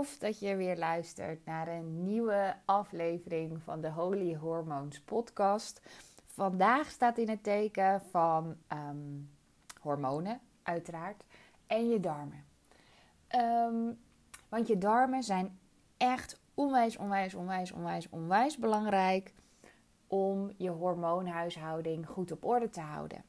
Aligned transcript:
dat 0.00 0.38
je 0.38 0.56
weer 0.56 0.76
luistert 0.76 1.44
naar 1.44 1.68
een 1.68 2.02
nieuwe 2.02 2.56
aflevering 2.64 3.62
van 3.62 3.80
de 3.80 3.90
Holy 3.90 4.34
Hormones 4.34 5.00
podcast. 5.00 5.80
Vandaag 6.26 6.90
staat 6.90 7.18
in 7.18 7.28
het 7.28 7.42
teken 7.42 8.02
van 8.10 8.56
ehm, 8.66 9.18
hormonen, 9.80 10.40
uiteraard, 10.62 11.24
en 11.66 11.88
je 11.88 12.00
darmen. 12.00 12.44
Ehm, 13.26 13.92
want 14.48 14.66
je 14.66 14.78
darmen 14.78 15.22
zijn 15.22 15.58
echt 15.96 16.40
onwijs, 16.54 16.96
onwijs, 16.96 17.34
onwijs, 17.34 17.72
onwijs, 17.72 18.08
onwijs 18.08 18.58
belangrijk 18.58 19.34
om 20.06 20.50
je 20.56 20.70
hormoonhuishouding 20.70 22.06
goed 22.06 22.32
op 22.32 22.44
orde 22.44 22.70
te 22.70 22.80
houden. 22.80 23.24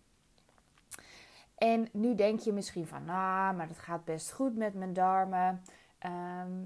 En 1.57 1.87
nu 1.91 2.15
denk 2.15 2.39
je 2.39 2.53
misschien 2.53 2.87
van, 2.87 3.05
nou, 3.05 3.55
maar 3.55 3.67
het 3.67 3.79
gaat 3.79 4.05
best 4.05 4.31
goed 4.31 4.55
met 4.55 4.73
mijn 4.73 4.93
darmen. 4.93 5.61
Ehm, 6.01 6.65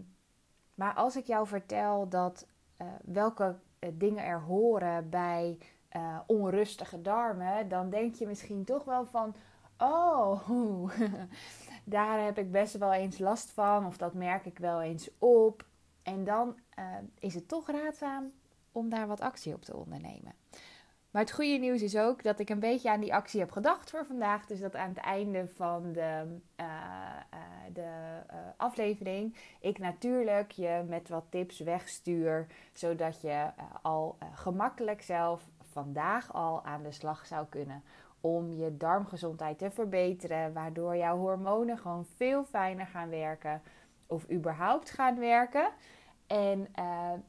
maar 0.75 0.93
als 0.93 1.15
ik 1.15 1.25
jou 1.25 1.47
vertel 1.47 2.10
dat 2.10 2.47
uh, 2.82 2.87
welke 3.04 3.55
uh, 3.79 3.89
dingen 3.93 4.23
er 4.23 4.41
horen 4.41 5.10
bij 5.10 5.57
uh, 5.96 6.19
onrustige 6.25 7.01
darmen, 7.01 7.68
dan 7.68 7.89
denk 7.89 8.15
je 8.15 8.27
misschien 8.27 8.63
toch 8.63 8.83
wel 8.83 9.05
van, 9.05 9.36
oh, 9.77 10.89
daar 11.83 12.24
heb 12.24 12.37
ik 12.37 12.51
best 12.51 12.77
wel 12.77 12.93
eens 12.93 13.18
last 13.18 13.51
van, 13.51 13.86
of 13.86 13.97
dat 13.97 14.13
merk 14.13 14.46
ik 14.46 14.57
wel 14.57 14.82
eens 14.82 15.10
op. 15.18 15.65
En 16.04 16.24
dan 16.24 16.60
is 17.19 17.33
het 17.33 17.47
toch 17.47 17.69
raadzaam 17.69 18.32
om 18.71 18.89
daar 18.89 19.07
wat 19.07 19.21
actie 19.21 19.54
op 19.54 19.61
te 19.61 19.75
ondernemen. 19.75 20.33
Maar 21.15 21.24
het 21.24 21.33
goede 21.33 21.57
nieuws 21.57 21.82
is 21.82 21.97
ook 21.97 22.24
dat 22.24 22.39
ik 22.39 22.50
een 22.50 22.60
beetje 22.60 22.92
aan 22.92 23.00
die 23.00 23.14
actie 23.14 23.39
heb 23.39 23.51
gedacht 23.51 23.89
voor 23.89 24.05
vandaag. 24.05 24.46
Dus 24.46 24.60
dat 24.60 24.75
aan 24.75 24.89
het 24.89 24.97
einde 24.97 25.47
van 25.47 25.91
de, 25.91 26.39
uh, 26.60 26.65
uh, 27.33 27.39
de 27.74 28.21
uh, 28.32 28.38
aflevering 28.57 29.38
ik 29.60 29.78
natuurlijk 29.78 30.51
je 30.51 30.83
met 30.88 31.10
wat 31.10 31.24
tips 31.29 31.60
wegstuur. 31.60 32.47
Zodat 32.73 33.21
je 33.21 33.49
al 33.81 34.17
gemakkelijk 34.33 35.02
zelf 35.02 35.47
vandaag 35.71 36.33
al 36.33 36.66
aan 36.66 36.83
de 36.83 36.91
slag 36.91 37.25
zou 37.25 37.45
kunnen 37.49 37.83
om 38.21 38.55
je 38.55 38.77
darmgezondheid 38.77 39.58
te 39.58 39.71
verbeteren. 39.71 40.53
Waardoor 40.53 40.97
jouw 40.97 41.17
hormonen 41.17 41.77
gewoon 41.77 42.05
veel 42.16 42.43
fijner 42.43 42.88
gaan 42.88 43.09
werken. 43.09 43.61
Of 44.08 44.31
überhaupt 44.31 44.89
gaan 44.89 45.19
werken. 45.19 45.69
En 46.27 46.67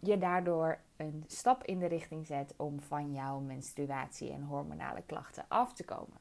je 0.00 0.18
daardoor 0.18 0.78
een 0.96 1.24
stap 1.26 1.64
in 1.64 1.78
de 1.78 1.86
richting 1.86 2.26
zet 2.26 2.54
om 2.56 2.80
van 2.80 3.12
jouw 3.12 3.40
menstruatie 3.40 4.32
en 4.32 4.42
hormonale 4.42 5.02
klachten 5.02 5.44
af 5.48 5.72
te 5.72 5.84
komen. 5.84 6.18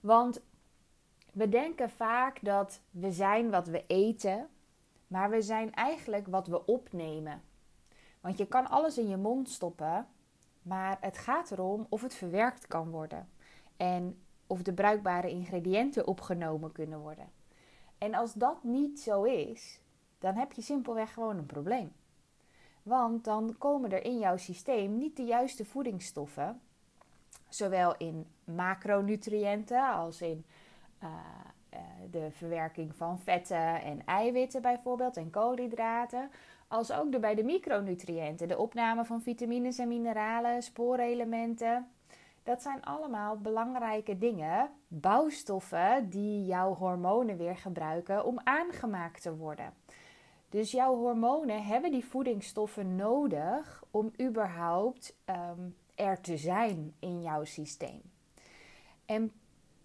Want 0.00 0.42
we 1.32 1.48
denken 1.48 1.90
vaak 1.90 2.44
dat 2.44 2.80
we 2.90 3.12
zijn 3.12 3.50
wat 3.50 3.66
we 3.66 3.86
eten, 3.86 4.48
maar 5.06 5.30
we 5.30 5.42
zijn 5.42 5.74
eigenlijk 5.74 6.26
wat 6.26 6.46
we 6.46 6.66
opnemen. 6.66 7.42
Want 8.20 8.38
je 8.38 8.46
kan 8.46 8.70
alles 8.70 8.98
in 8.98 9.08
je 9.08 9.16
mond 9.16 9.48
stoppen, 9.48 10.06
maar 10.62 10.98
het 11.00 11.18
gaat 11.18 11.50
erom 11.50 11.86
of 11.88 12.02
het 12.02 12.14
verwerkt 12.14 12.66
kan 12.66 12.90
worden 12.90 13.28
en 13.76 14.22
of 14.46 14.62
de 14.62 14.72
bruikbare 14.72 15.30
ingrediënten 15.30 16.06
opgenomen 16.06 16.72
kunnen 16.72 16.98
worden. 16.98 17.30
En 17.98 18.14
als 18.14 18.32
dat 18.32 18.64
niet 18.64 19.00
zo 19.00 19.22
is, 19.22 19.80
dan 20.18 20.34
heb 20.34 20.52
je 20.52 20.62
simpelweg 20.62 21.12
gewoon 21.12 21.38
een 21.38 21.46
probleem. 21.46 21.92
Want 22.82 23.24
dan 23.24 23.54
komen 23.58 23.92
er 23.92 24.04
in 24.04 24.18
jouw 24.18 24.36
systeem 24.36 24.98
niet 24.98 25.16
de 25.16 25.24
juiste 25.24 25.64
voedingsstoffen, 25.64 26.60
zowel 27.48 27.94
in 27.96 28.26
macronutriënten 28.44 29.92
als 29.92 30.20
in 30.20 30.44
uh, 31.02 31.08
uh, 31.74 31.78
de 32.10 32.28
verwerking 32.30 32.94
van 32.94 33.18
vetten 33.18 33.82
en 33.82 34.06
eiwitten 34.06 34.62
bijvoorbeeld 34.62 35.16
en 35.16 35.30
koolhydraten, 35.30 36.30
als 36.68 36.92
ook 36.92 37.20
bij 37.20 37.34
de 37.34 37.44
micronutriënten, 37.44 38.48
de 38.48 38.58
opname 38.58 39.04
van 39.04 39.22
vitamines 39.22 39.78
en 39.78 39.88
mineralen, 39.88 40.62
spoorelementen. 40.62 41.88
Dat 42.42 42.62
zijn 42.62 42.84
allemaal 42.84 43.38
belangrijke 43.38 44.18
dingen, 44.18 44.70
bouwstoffen 44.88 46.10
die 46.10 46.44
jouw 46.44 46.74
hormonen 46.74 47.36
weer 47.36 47.56
gebruiken 47.56 48.24
om 48.24 48.40
aangemaakt 48.44 49.22
te 49.22 49.36
worden. 49.36 49.72
Dus 50.50 50.70
jouw 50.70 50.96
hormonen 50.96 51.64
hebben 51.64 51.90
die 51.90 52.04
voedingsstoffen 52.04 52.96
nodig 52.96 53.82
om 53.90 54.12
überhaupt 54.20 55.16
um, 55.26 55.76
er 55.94 56.20
te 56.20 56.36
zijn 56.36 56.94
in 56.98 57.22
jouw 57.22 57.44
systeem. 57.44 58.02
En 59.06 59.32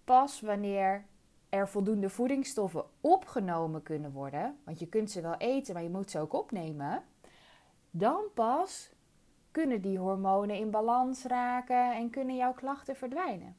pas 0.04 0.42
wanneer 0.42 1.06
er 1.50 1.70
voldoende 1.70 2.10
voedingsstoffen 2.10 2.86
opgenomen 3.02 3.84
kunnen 3.84 4.12
worden, 4.12 4.58
want 4.64 4.80
je 4.80 4.88
kunt 4.88 5.12
ze 5.12 5.22
wel 5.22 5.36
eten, 5.36 5.74
maar 5.74 5.84
je 5.84 5.90
moet 5.90 6.12
ze 6.12 6.20
ook 6.20 6.34
opnemen, 6.34 7.04
dan 7.92 8.24
pas 8.34 8.94
kunnen 9.52 9.82
die 9.82 9.98
hormonen 9.98 10.56
in 10.56 10.72
balans 10.72 11.24
raken 11.24 11.96
en 11.96 12.10
kunnen 12.10 12.36
jouw 12.36 12.54
klachten 12.54 12.96
verdwijnen. 12.96 13.58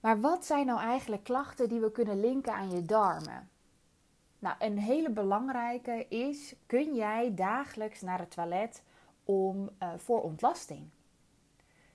Maar 0.00 0.20
wat 0.20 0.44
zijn 0.44 0.66
nou 0.66 0.80
eigenlijk 0.80 1.24
klachten 1.24 1.68
die 1.68 1.80
we 1.80 1.92
kunnen 1.92 2.20
linken 2.20 2.52
aan 2.52 2.70
je 2.70 2.82
darmen? 2.82 3.50
Nou, 4.46 4.58
een 4.58 4.78
hele 4.78 5.10
belangrijke 5.10 6.06
is: 6.08 6.54
kun 6.66 6.94
jij 6.94 7.34
dagelijks 7.34 8.00
naar 8.00 8.18
het 8.18 8.30
toilet 8.30 8.82
om, 9.24 9.70
uh, 9.82 9.88
voor 9.96 10.22
ontlasting? 10.22 10.88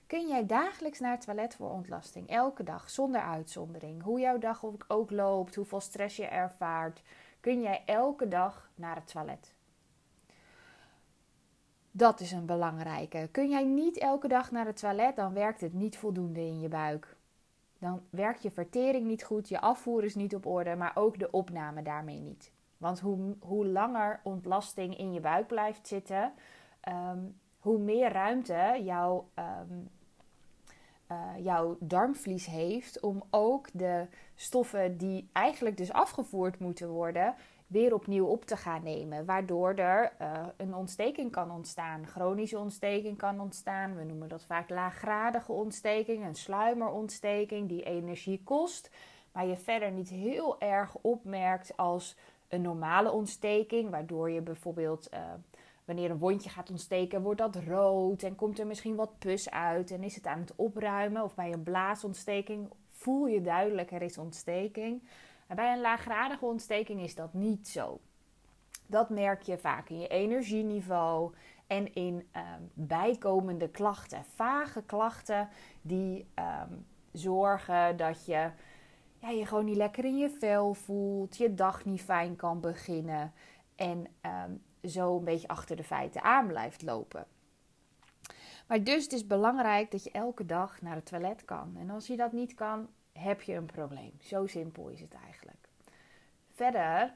Kun 0.06 0.28
jij 0.28 0.46
dagelijks 0.46 1.00
naar 1.00 1.10
het 1.10 1.20
toilet 1.20 1.54
voor 1.54 1.70
ontlasting? 1.70 2.28
Elke 2.28 2.62
dag, 2.62 2.90
zonder 2.90 3.20
uitzondering. 3.20 4.02
Hoe 4.02 4.20
jouw 4.20 4.38
dag 4.38 4.64
ook 4.88 5.10
loopt, 5.10 5.54
hoeveel 5.54 5.80
stress 5.80 6.16
je 6.16 6.26
ervaart. 6.26 7.02
Kun 7.40 7.60
jij 7.60 7.82
elke 7.86 8.28
dag 8.28 8.70
naar 8.74 8.94
het 8.94 9.06
toilet? 9.06 9.54
Dat 11.90 12.20
is 12.20 12.32
een 12.32 12.46
belangrijke. 12.46 13.28
Kun 13.30 13.48
jij 13.48 13.64
niet 13.64 13.98
elke 13.98 14.28
dag 14.28 14.50
naar 14.50 14.66
het 14.66 14.76
toilet, 14.76 15.16
dan 15.16 15.32
werkt 15.32 15.60
het 15.60 15.72
niet 15.72 15.98
voldoende 15.98 16.40
in 16.40 16.60
je 16.60 16.68
buik 16.68 17.11
dan 17.82 18.02
werkt 18.10 18.42
je 18.42 18.50
vertering 18.50 19.06
niet 19.06 19.24
goed, 19.24 19.48
je 19.48 19.60
afvoer 19.60 20.04
is 20.04 20.14
niet 20.14 20.34
op 20.34 20.46
orde, 20.46 20.76
maar 20.76 20.92
ook 20.94 21.18
de 21.18 21.30
opname 21.30 21.82
daarmee 21.82 22.20
niet. 22.20 22.52
Want 22.76 23.00
hoe, 23.00 23.36
hoe 23.40 23.66
langer 23.66 24.20
ontlasting 24.22 24.98
in 24.98 25.12
je 25.12 25.20
buik 25.20 25.46
blijft 25.46 25.86
zitten, 25.86 26.32
um, 26.88 27.40
hoe 27.58 27.78
meer 27.78 28.12
ruimte 28.12 28.80
jouw, 28.82 29.28
um, 29.34 29.88
uh, 31.10 31.44
jouw 31.44 31.76
darmvlies 31.80 32.46
heeft 32.46 33.00
om 33.00 33.22
ook 33.30 33.68
de 33.72 34.06
stoffen 34.34 34.96
die 34.96 35.28
eigenlijk 35.32 35.76
dus 35.76 35.92
afgevoerd 35.92 36.58
moeten 36.58 36.88
worden, 36.88 37.34
weer 37.72 37.94
opnieuw 37.94 38.26
op 38.26 38.44
te 38.44 38.56
gaan 38.56 38.82
nemen. 38.82 39.24
Waardoor 39.24 39.74
er 39.74 40.12
uh, 40.20 40.46
een 40.56 40.74
ontsteking 40.74 41.30
kan 41.30 41.50
ontstaan. 41.50 42.06
Chronische 42.06 42.58
ontsteking 42.58 43.18
kan 43.18 43.40
ontstaan. 43.40 43.96
We 43.96 44.04
noemen 44.04 44.28
dat 44.28 44.44
vaak 44.44 44.70
laaggradige 44.70 45.52
ontsteking. 45.52 46.24
Een 46.24 46.34
sluimerontsteking 46.34 47.68
die 47.68 47.82
energie 47.82 48.40
kost. 48.44 48.90
Maar 49.32 49.46
je 49.46 49.56
verder 49.56 49.90
niet 49.90 50.08
heel 50.08 50.60
erg 50.60 50.96
opmerkt 51.00 51.76
als 51.76 52.16
een 52.48 52.62
normale 52.62 53.10
ontsteking. 53.10 53.90
Waardoor 53.90 54.30
je 54.30 54.40
bijvoorbeeld... 54.40 55.08
Uh, 55.14 55.20
wanneer 55.84 56.10
een 56.10 56.18
wondje 56.18 56.50
gaat 56.50 56.70
ontsteken, 56.70 57.22
wordt 57.22 57.40
dat 57.40 57.56
rood 57.56 58.22
en 58.22 58.34
komt 58.34 58.58
er 58.58 58.66
misschien 58.66 58.94
wat 58.94 59.18
pus 59.18 59.50
uit 59.50 59.90
en 59.90 60.02
is 60.02 60.14
het 60.14 60.26
aan 60.26 60.40
het 60.40 60.52
opruimen. 60.56 61.22
Of 61.22 61.34
bij 61.34 61.52
een 61.52 61.62
blaasontsteking 61.62 62.70
voel 62.88 63.26
je 63.26 63.40
duidelijk 63.40 63.90
er 63.90 64.02
is 64.02 64.18
ontsteking 64.18 65.02
bij 65.54 65.72
een 65.72 65.80
laaggradige 65.80 66.44
ontsteking 66.44 67.00
is 67.00 67.14
dat 67.14 67.34
niet 67.34 67.68
zo. 67.68 68.00
Dat 68.86 69.10
merk 69.10 69.42
je 69.42 69.58
vaak 69.58 69.88
in 69.88 70.00
je 70.00 70.08
energieniveau 70.08 71.34
en 71.66 71.94
in 71.94 72.14
um, 72.14 72.70
bijkomende 72.74 73.68
klachten. 73.68 74.24
Vage 74.24 74.82
klachten 74.82 75.48
die 75.82 76.26
um, 76.34 76.86
zorgen 77.12 77.96
dat 77.96 78.26
je 78.26 78.50
ja, 79.18 79.28
je 79.28 79.46
gewoon 79.46 79.64
niet 79.64 79.76
lekker 79.76 80.04
in 80.04 80.18
je 80.18 80.30
vel 80.30 80.74
voelt, 80.74 81.36
je 81.36 81.54
dag 81.54 81.84
niet 81.84 82.02
fijn 82.02 82.36
kan 82.36 82.60
beginnen 82.60 83.32
en 83.76 84.06
um, 84.22 84.62
zo 84.90 85.16
een 85.16 85.24
beetje 85.24 85.48
achter 85.48 85.76
de 85.76 85.84
feiten 85.84 86.22
aan 86.22 86.46
blijft 86.46 86.82
lopen. 86.82 87.26
Maar 88.66 88.84
dus 88.84 89.02
het 89.02 89.12
is 89.12 89.26
belangrijk 89.26 89.90
dat 89.90 90.04
je 90.04 90.10
elke 90.10 90.46
dag 90.46 90.82
naar 90.82 90.94
het 90.94 91.06
toilet 91.06 91.44
kan. 91.44 91.76
En 91.78 91.90
als 91.90 92.06
je 92.06 92.16
dat 92.16 92.32
niet 92.32 92.54
kan, 92.54 92.88
heb 93.22 93.42
je 93.42 93.54
een 93.54 93.66
probleem. 93.66 94.12
Zo 94.20 94.46
simpel 94.46 94.88
is 94.88 95.00
het 95.00 95.14
eigenlijk. 95.24 95.68
Verder, 96.50 97.14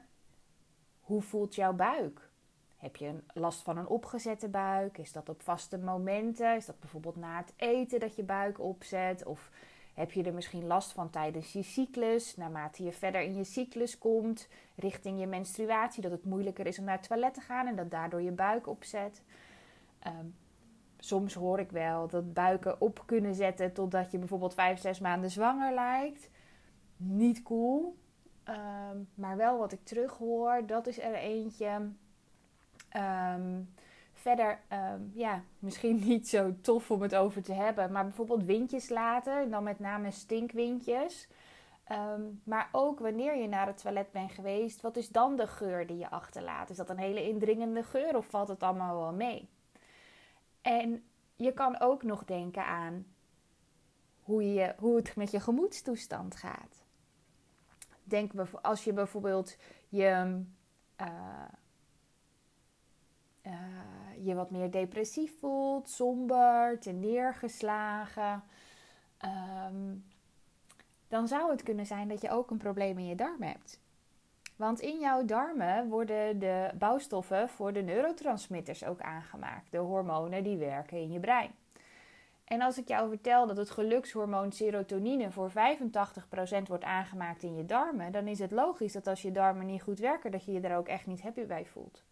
hoe 1.01 1.21
voelt 1.21 1.55
jouw 1.55 1.73
buik? 1.73 2.29
Heb 2.77 2.95
je 2.95 3.23
last 3.33 3.61
van 3.61 3.77
een 3.77 3.87
opgezette 3.87 4.47
buik? 4.47 4.97
Is 4.97 5.11
dat 5.11 5.29
op 5.29 5.41
vaste 5.41 5.77
momenten? 5.77 6.55
Is 6.55 6.65
dat 6.65 6.79
bijvoorbeeld 6.79 7.15
na 7.15 7.37
het 7.37 7.53
eten 7.55 7.99
dat 7.99 8.15
je 8.15 8.23
buik 8.23 8.59
opzet? 8.59 9.25
Of 9.25 9.49
heb 9.93 10.11
je 10.11 10.23
er 10.23 10.33
misschien 10.33 10.67
last 10.67 10.91
van 10.91 11.09
tijdens 11.09 11.53
je 11.53 11.63
cyclus? 11.63 12.35
Naarmate 12.35 12.83
je 12.83 12.91
verder 12.91 13.21
in 13.21 13.35
je 13.35 13.43
cyclus 13.43 13.97
komt, 13.97 14.47
richting 14.75 15.19
je 15.19 15.27
menstruatie, 15.27 16.01
dat 16.01 16.11
het 16.11 16.25
moeilijker 16.25 16.65
is 16.65 16.79
om 16.79 16.85
naar 16.85 16.97
het 16.97 17.07
toilet 17.07 17.33
te 17.33 17.41
gaan 17.41 17.67
en 17.67 17.75
dat 17.75 17.91
daardoor 17.91 18.21
je 18.21 18.31
buik 18.31 18.67
opzet. 18.67 19.21
Um, 20.07 20.35
soms 20.99 21.33
hoor 21.33 21.59
ik 21.59 21.71
wel 21.71 22.07
dat 22.07 22.33
buiken 22.33 22.81
op 22.81 23.03
kunnen 23.05 23.35
zetten 23.35 23.73
totdat 23.73 24.11
je 24.11 24.17
bijvoorbeeld 24.17 24.53
5, 24.53 24.79
6 24.79 24.99
maanden 24.99 25.29
zwanger 25.31 25.73
lijkt. 25.73 26.29
Niet 26.97 27.43
cool. 27.43 27.97
ehm, 28.43 28.97
maar 29.15 29.37
wel 29.37 29.57
wat 29.57 29.71
ik 29.71 29.83
terughoor. 29.83 30.65
Dat 30.65 30.87
is 30.87 30.99
er 30.99 31.13
eentje. 31.13 31.89
Ehm, 32.89 33.61
verder, 34.13 34.59
ehm, 34.67 35.01
ja, 35.13 35.41
misschien 35.59 35.99
niet 36.07 36.29
zo 36.29 36.53
tof 36.61 36.91
om 36.91 37.01
het 37.01 37.15
over 37.15 37.43
te 37.43 37.53
hebben. 37.53 37.91
Maar 37.91 38.03
bijvoorbeeld 38.03 38.43
windjes 38.43 38.89
laten. 38.89 39.49
Dan 39.49 39.63
met 39.63 39.79
name 39.79 40.11
stinkwindjes. 40.11 41.27
maar 42.43 42.69
ook 42.71 42.99
wanneer 42.99 43.37
je 43.37 43.47
naar 43.47 43.67
het 43.67 43.81
toilet 43.81 44.11
bent 44.11 44.31
geweest, 44.31 44.81
wat 44.81 44.97
is 44.97 45.09
dan 45.09 45.35
de 45.35 45.47
geur 45.47 45.87
die 45.87 45.97
je 45.97 46.09
achterlaat? 46.09 46.69
Is 46.69 46.77
dat 46.77 46.89
een 46.89 46.97
hele 46.97 47.27
indringende 47.27 47.83
geur 47.83 48.17
of 48.17 48.25
valt 48.25 48.47
het 48.47 48.63
allemaal 48.63 48.99
wel 48.99 49.13
mee? 49.13 49.49
En 50.61 51.03
je 51.35 51.53
kan 51.53 51.79
ook 51.79 52.03
nog 52.03 52.25
denken 52.25 52.65
aan 52.65 53.05
hoe, 54.21 54.53
je, 54.53 54.73
hoe 54.77 54.95
het 54.95 55.15
met 55.15 55.31
je 55.31 55.39
gemoedstoestand 55.39 56.35
gaat. 56.35 56.85
Denk 58.03 58.31
als 58.61 58.83
je 58.83 58.93
bijvoorbeeld 58.93 59.57
je, 59.89 60.43
uh, 61.01 61.45
uh, 63.43 64.25
je 64.25 64.35
wat 64.35 64.51
meer 64.51 64.71
depressief 64.71 65.39
voelt, 65.39 65.89
somber, 65.89 66.79
te 66.79 66.91
neergeslagen. 66.91 68.43
Um, 69.69 70.05
dan 71.07 71.27
zou 71.27 71.51
het 71.51 71.63
kunnen 71.63 71.85
zijn 71.85 72.07
dat 72.07 72.21
je 72.21 72.29
ook 72.29 72.51
een 72.51 72.57
probleem 72.57 72.97
in 72.97 73.05
je 73.05 73.15
darmen 73.15 73.47
hebt. 73.47 73.79
Want 74.57 74.79
in 74.79 74.99
jouw 74.99 75.25
darmen 75.25 75.89
worden 75.89 76.39
de 76.39 76.69
bouwstoffen 76.77 77.49
voor 77.49 77.73
de 77.73 77.81
neurotransmitters 77.81 78.83
ook 78.83 79.01
aangemaakt, 79.01 79.71
de 79.71 79.77
hormonen 79.77 80.43
die 80.43 80.57
werken 80.57 80.97
in 80.97 81.11
je 81.11 81.19
brein. 81.19 81.51
En 82.43 82.61
als 82.61 82.77
ik 82.77 82.87
jou 82.87 83.09
vertel 83.09 83.47
dat 83.47 83.57
het 83.57 83.69
gelukshormoon 83.69 84.51
serotonine 84.51 85.31
voor 85.31 85.49
85% 85.49 85.53
wordt 86.67 86.83
aangemaakt 86.83 87.43
in 87.43 87.55
je 87.55 87.65
darmen, 87.65 88.11
dan 88.11 88.27
is 88.27 88.39
het 88.39 88.51
logisch 88.51 88.93
dat 88.93 89.07
als 89.07 89.21
je 89.21 89.31
darmen 89.31 89.65
niet 89.65 89.81
goed 89.81 89.99
werken, 89.99 90.31
dat 90.31 90.45
je 90.45 90.51
je 90.51 90.59
er 90.59 90.77
ook 90.77 90.87
echt 90.87 91.05
niet 91.05 91.21
happy 91.21 91.45
bij 91.45 91.65
voelt. 91.65 92.03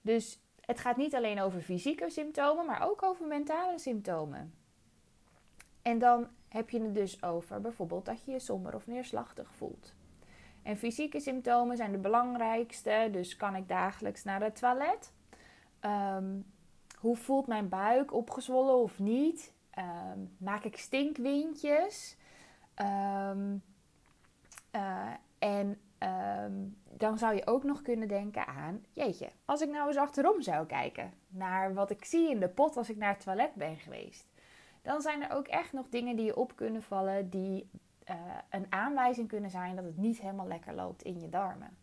Dus 0.00 0.40
het 0.60 0.80
gaat 0.80 0.96
niet 0.96 1.14
alleen 1.14 1.40
over 1.40 1.60
fysieke 1.60 2.10
symptomen, 2.10 2.66
maar 2.66 2.88
ook 2.88 3.02
over 3.02 3.26
mentale 3.26 3.78
symptomen. 3.78 4.54
En 5.82 5.98
dan 5.98 6.28
heb 6.48 6.70
je 6.70 6.80
het 6.82 6.94
dus 6.94 7.22
over 7.22 7.60
bijvoorbeeld 7.60 8.04
dat 8.04 8.24
je 8.24 8.30
je 8.30 8.38
somber 8.38 8.74
of 8.74 8.86
neerslachtig 8.86 9.50
voelt. 9.54 9.94
En 10.66 10.76
fysieke 10.76 11.20
symptomen 11.20 11.76
zijn 11.76 11.92
de 11.92 11.98
belangrijkste, 11.98 13.08
dus 13.12 13.36
kan 13.36 13.56
ik 13.56 13.68
dagelijks 13.68 14.24
naar 14.24 14.42
het 14.42 14.58
toilet? 14.58 15.12
Um, 15.80 16.44
hoe 16.98 17.16
voelt 17.16 17.46
mijn 17.46 17.68
buik? 17.68 18.12
Opgezwollen 18.12 18.76
of 18.76 18.98
niet? 18.98 19.52
Ehm, 19.70 20.18
maak 20.38 20.64
ik 20.64 20.76
stinkwindjes? 20.76 22.16
Um, 22.76 23.62
en 25.38 25.80
ehm, 25.98 26.54
dan 26.96 27.18
zou 27.18 27.34
je 27.34 27.46
ook 27.46 27.62
nog 27.62 27.82
kunnen 27.82 28.08
denken 28.08 28.46
aan: 28.46 28.84
jeetje, 28.92 29.30
als 29.44 29.60
ik 29.60 29.70
nou 29.70 29.88
eens 29.88 29.96
achterom 29.96 30.42
zou 30.42 30.66
kijken 30.66 31.12
naar 31.28 31.74
wat 31.74 31.90
ik 31.90 32.04
zie 32.04 32.30
in 32.30 32.40
de 32.40 32.48
pot 32.48 32.76
als 32.76 32.90
ik 32.90 32.96
naar 32.96 33.12
het 33.12 33.24
toilet 33.24 33.54
ben 33.54 33.76
geweest, 33.76 34.26
dan 34.82 35.00
zijn 35.00 35.22
er 35.22 35.36
ook 35.36 35.46
echt 35.46 35.72
nog 35.72 35.88
dingen 35.88 36.16
die 36.16 36.24
je 36.24 36.36
op 36.36 36.56
kunnen 36.56 36.82
vallen 36.82 37.30
die 37.30 37.68
uh, 38.10 38.16
een 38.50 38.66
aanwijzing 38.68 39.28
kunnen 39.28 39.50
zijn 39.50 39.76
dat 39.76 39.84
het 39.84 39.96
niet 39.96 40.20
helemaal 40.20 40.46
lekker 40.46 40.74
loopt 40.74 41.02
in 41.02 41.20
je 41.20 41.28
darmen. 41.28 41.76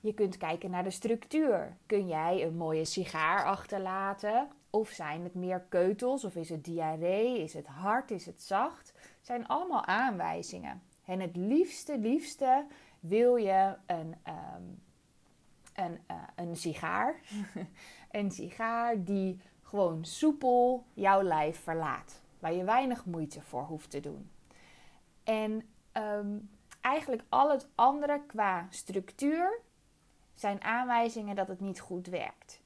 Je 0.00 0.14
kunt 0.14 0.36
kijken 0.36 0.70
naar 0.70 0.84
de 0.84 0.90
structuur. 0.90 1.76
Kun 1.86 2.06
jij 2.06 2.44
een 2.44 2.56
mooie 2.56 2.84
sigaar 2.84 3.44
achterlaten? 3.44 4.48
Of 4.70 4.88
zijn 4.88 5.22
het 5.22 5.34
meer 5.34 5.60
keutels? 5.68 6.24
Of 6.24 6.34
is 6.34 6.48
het 6.48 6.64
diarree? 6.64 7.42
Is 7.42 7.54
het 7.54 7.66
hard? 7.66 8.10
Is 8.10 8.26
het 8.26 8.42
zacht? 8.42 8.92
zijn 9.20 9.46
allemaal 9.46 9.84
aanwijzingen. 9.84 10.82
En 11.04 11.20
het 11.20 11.36
liefste, 11.36 11.98
liefste 11.98 12.66
wil 13.00 13.36
je 13.36 13.76
een, 13.86 14.14
um, 14.28 14.82
een, 15.74 15.98
uh, 16.10 16.16
een 16.34 16.56
sigaar. 16.56 17.20
een 18.10 18.30
sigaar 18.30 19.04
die 19.04 19.40
gewoon 19.62 20.04
soepel 20.04 20.84
jouw 20.94 21.22
lijf 21.22 21.62
verlaat. 21.62 22.22
Waar 22.38 22.52
je 22.52 22.64
weinig 22.64 23.04
moeite 23.04 23.40
voor 23.40 23.64
hoeft 23.64 23.90
te 23.90 24.00
doen. 24.00 24.30
En 25.30 25.62
um, 25.92 26.50
eigenlijk 26.80 27.22
al 27.28 27.50
het 27.50 27.68
andere 27.74 28.20
qua 28.26 28.66
structuur 28.70 29.60
zijn 30.34 30.62
aanwijzingen 30.62 31.36
dat 31.36 31.48
het 31.48 31.60
niet 31.60 31.80
goed 31.80 32.06
werkt. 32.06 32.60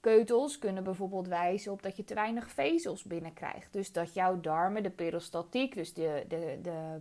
Keutels 0.00 0.58
kunnen 0.58 0.84
bijvoorbeeld 0.84 1.28
wijzen 1.28 1.72
op 1.72 1.82
dat 1.82 1.96
je 1.96 2.04
te 2.04 2.14
weinig 2.14 2.50
vezels 2.50 3.02
binnenkrijgt. 3.02 3.72
Dus 3.72 3.92
dat 3.92 4.14
jouw 4.14 4.40
darmen, 4.40 4.82
de 4.82 4.90
peristatiek, 4.90 5.74
dus 5.74 5.94
de, 5.94 6.24
de, 6.28 6.58
de, 6.62 6.98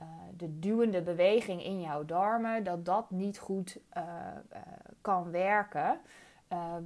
uh, 0.00 0.06
de 0.36 0.58
duwende 0.58 1.02
beweging 1.02 1.64
in 1.64 1.80
jouw 1.80 2.04
darmen, 2.04 2.64
dat 2.64 2.84
dat 2.84 3.10
niet 3.10 3.38
goed 3.38 3.78
uh, 3.96 4.02
uh, 4.52 4.58
kan 5.00 5.30
werken. 5.30 6.00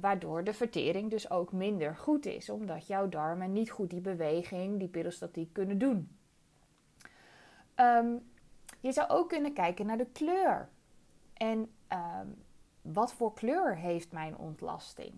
waardoor 0.01 0.43
de 0.43 0.53
vertering 0.53 1.09
dus 1.09 1.29
ook 1.29 1.51
minder 1.51 1.95
goed 1.95 2.25
is, 2.25 2.49
omdat 2.49 2.87
jouw 2.87 3.09
darmen 3.09 3.53
niet 3.53 3.71
goed 3.71 3.89
die 3.89 4.01
beweging, 4.01 4.79
die 4.79 4.87
peristatiek 4.87 5.53
kunnen 5.53 5.77
doen. 5.77 6.09
Um, 7.75 8.31
je 8.79 8.91
zou 8.91 9.09
ook 9.09 9.29
kunnen 9.29 9.53
kijken 9.53 9.85
naar 9.85 9.97
de 9.97 10.11
kleur. 10.11 10.69
En 11.33 11.69
Ehm, 11.87 12.27
wat 12.81 13.13
voor 13.13 13.33
kleur 13.33 13.75
heeft 13.75 14.11
mijn 14.11 14.37
ontlasting? 14.37 15.13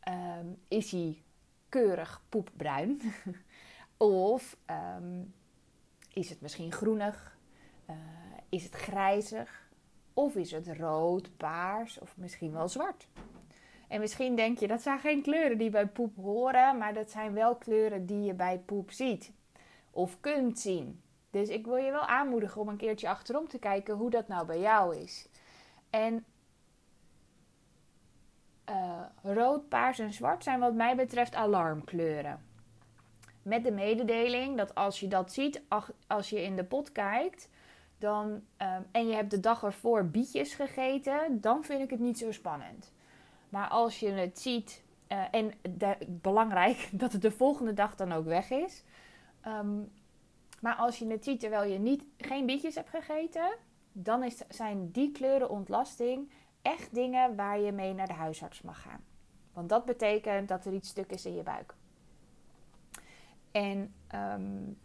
Ehm, 0.00 0.46
is 0.68 0.90
hij 0.90 1.22
keurig 1.68 2.22
poepbruin? 2.28 3.00
of 3.96 4.56
ehm, 4.64 5.22
is 6.12 6.30
het 6.30 6.40
misschien 6.40 6.72
groenig? 6.72 7.38
Uh, 7.90 7.96
is 8.48 8.64
het 8.64 8.74
grijzig? 8.74 9.68
Of 10.14 10.34
is 10.34 10.50
het 10.50 10.68
rood, 10.68 11.36
paars 11.36 11.98
of 11.98 12.16
misschien 12.16 12.52
wel 12.52 12.68
zwart? 12.68 13.08
En 13.88 14.00
misschien 14.00 14.36
denk 14.36 14.58
je 14.58 14.66
dat 14.66 14.82
zijn 14.82 14.98
geen 14.98 15.22
kleuren 15.22 15.58
die 15.58 15.70
bij 15.70 15.86
poep 15.86 16.16
horen, 16.16 16.78
maar 16.78 16.94
dat 16.94 17.10
zijn 17.10 17.32
wel 17.32 17.56
kleuren 17.56 18.06
die 18.06 18.22
je 18.22 18.34
bij 18.34 18.58
poep 18.58 18.90
ziet 18.90 19.32
of 19.90 20.20
kunt 20.20 20.58
zien. 20.58 21.00
Dus 21.30 21.48
ik 21.48 21.66
wil 21.66 21.76
je 21.76 21.90
wel 21.90 22.06
aanmoedigen 22.06 22.60
om 22.60 22.68
een 22.68 22.76
keertje 22.76 23.08
achterom 23.08 23.48
te 23.48 23.58
kijken 23.58 23.94
hoe 23.94 24.10
dat 24.10 24.28
nou 24.28 24.46
bij 24.46 24.60
jou 24.60 24.96
is. 24.96 25.28
En 25.90 26.24
uh, 28.70 29.02
rood, 29.22 29.68
paars 29.68 29.98
en 29.98 30.12
zwart 30.12 30.42
zijn 30.44 30.60
wat 30.60 30.74
mij 30.74 30.96
betreft 30.96 31.34
alarmkleuren. 31.34 32.48
Met 33.42 33.64
de 33.64 33.72
mededeling 33.72 34.56
dat 34.56 34.74
als 34.74 35.00
je 35.00 35.08
dat 35.08 35.32
ziet, 35.32 35.62
als 36.06 36.30
je 36.30 36.42
in 36.42 36.56
de 36.56 36.64
pot 36.64 36.92
kijkt, 36.92 37.48
dan, 37.98 38.30
um, 38.30 38.86
en 38.92 39.08
je 39.08 39.14
hebt 39.14 39.30
de 39.30 39.40
dag 39.40 39.62
ervoor 39.62 40.06
bietjes 40.06 40.54
gegeten, 40.54 41.40
dan 41.40 41.64
vind 41.64 41.82
ik 41.82 41.90
het 41.90 42.00
niet 42.00 42.18
zo 42.18 42.32
spannend. 42.32 42.92
Maar 43.48 43.68
als 43.68 44.00
je 44.00 44.10
het 44.10 44.40
ziet, 44.40 44.82
uh, 45.08 45.24
en 45.30 45.52
belangrijk 46.06 46.88
dat 47.00 47.12
het 47.12 47.22
de 47.22 47.30
volgende 47.30 47.74
dag 47.74 47.94
dan 47.94 48.12
ook 48.12 48.24
weg 48.24 48.50
is. 48.50 48.84
Um, 49.46 49.92
maar 50.60 50.74
als 50.74 50.98
je 50.98 51.06
het 51.06 51.24
ziet 51.24 51.40
terwijl 51.40 51.72
je 51.72 51.78
niet, 51.78 52.04
geen 52.18 52.46
bietjes 52.46 52.74
hebt 52.74 52.88
gegeten, 52.88 53.56
dan 53.92 54.22
is, 54.22 54.42
zijn 54.48 54.90
die 54.90 55.12
kleuren 55.12 55.50
ontlasting 55.50 56.30
echt 56.62 56.94
dingen 56.94 57.36
waar 57.36 57.60
je 57.60 57.72
mee 57.72 57.94
naar 57.94 58.06
de 58.06 58.12
huisarts 58.12 58.62
mag 58.62 58.82
gaan. 58.82 59.04
Want 59.52 59.68
dat 59.68 59.84
betekent 59.84 60.48
dat 60.48 60.64
er 60.64 60.72
iets 60.72 60.88
stuk 60.88 61.10
is 61.10 61.26
in 61.26 61.34
je 61.34 61.42
buik. 61.42 61.74
En 63.50 63.94
um, 64.14 64.78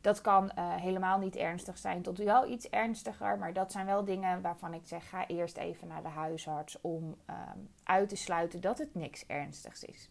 dat 0.00 0.20
kan 0.20 0.44
uh, 0.58 0.74
helemaal 0.74 1.18
niet 1.18 1.36
ernstig 1.36 1.78
zijn, 1.78 2.02
tot 2.02 2.18
wel 2.18 2.48
iets 2.48 2.68
ernstiger. 2.68 3.38
Maar 3.38 3.52
dat 3.52 3.72
zijn 3.72 3.86
wel 3.86 4.04
dingen 4.04 4.42
waarvan 4.42 4.74
ik 4.74 4.86
zeg: 4.86 5.08
ga 5.08 5.26
eerst 5.26 5.56
even 5.56 5.88
naar 5.88 6.02
de 6.02 6.08
huisarts 6.08 6.80
om 6.80 7.04
um, 7.30 7.68
uit 7.84 8.08
te 8.08 8.16
sluiten 8.16 8.60
dat 8.60 8.78
het 8.78 8.94
niks 8.94 9.26
ernstigs 9.26 9.84
is. 9.84 10.10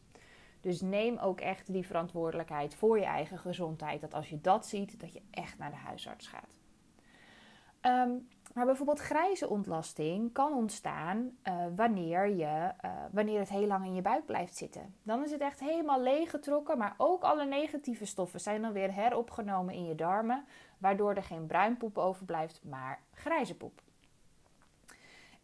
Dus 0.66 0.82
neem 0.82 1.18
ook 1.18 1.42
echt 1.42 1.74
die 1.74 1.86
verantwoordelijkheid 1.86 2.76
voor 2.76 3.00
je 3.00 3.06
eigen 3.06 3.38
gezondheid. 3.38 4.02
Dat 4.02 4.14
als 4.14 4.30
je 4.30 4.42
dat 4.42 4.68
ziet, 4.68 5.00
dat 5.00 5.14
je 5.14 5.22
echt 5.32 5.58
naar 5.58 5.70
de 5.70 5.76
huisarts 5.76 6.28
gaat. 6.28 6.60
Um, 7.82 8.28
maar 8.54 8.66
bijvoorbeeld 8.66 9.00
grijze 9.00 9.50
ontlasting 9.50 10.34
kan 10.34 10.54
ontstaan 10.54 11.38
uh, 11.44 11.66
wanneer, 11.76 12.30
je, 12.30 12.72
uh, 12.86 12.92
wanneer 13.12 13.40
het 13.40 13.50
heel 13.50 13.68
lang 13.68 13.86
in 13.86 13.94
je 13.94 14.02
buik 14.02 14.26
blijft 14.26 14.56
zitten. 14.56 14.96
Dan 15.04 15.24
is 15.24 15.32
het 15.32 15.42
echt 15.42 15.60
helemaal 15.60 16.02
leeggetrokken, 16.02 16.78
maar 16.78 16.94
ook 16.98 17.24
alle 17.24 17.46
negatieve 17.46 18.06
stoffen 18.06 18.40
zijn 18.40 18.62
dan 18.62 18.74
weer 18.74 18.94
heropgenomen 18.94 19.74
in 19.74 19.86
je 19.86 19.96
darmen, 19.96 20.46
waardoor 20.78 21.14
er 21.14 21.24
geen 21.24 21.46
bruin 21.46 21.78
poep 21.78 21.98
overblijft, 21.98 22.64
maar 22.64 23.00
grijze 23.14 23.58
poep. 23.58 23.82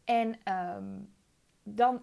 En 0.04 0.54
um, 0.76 1.14
dan 1.64 2.02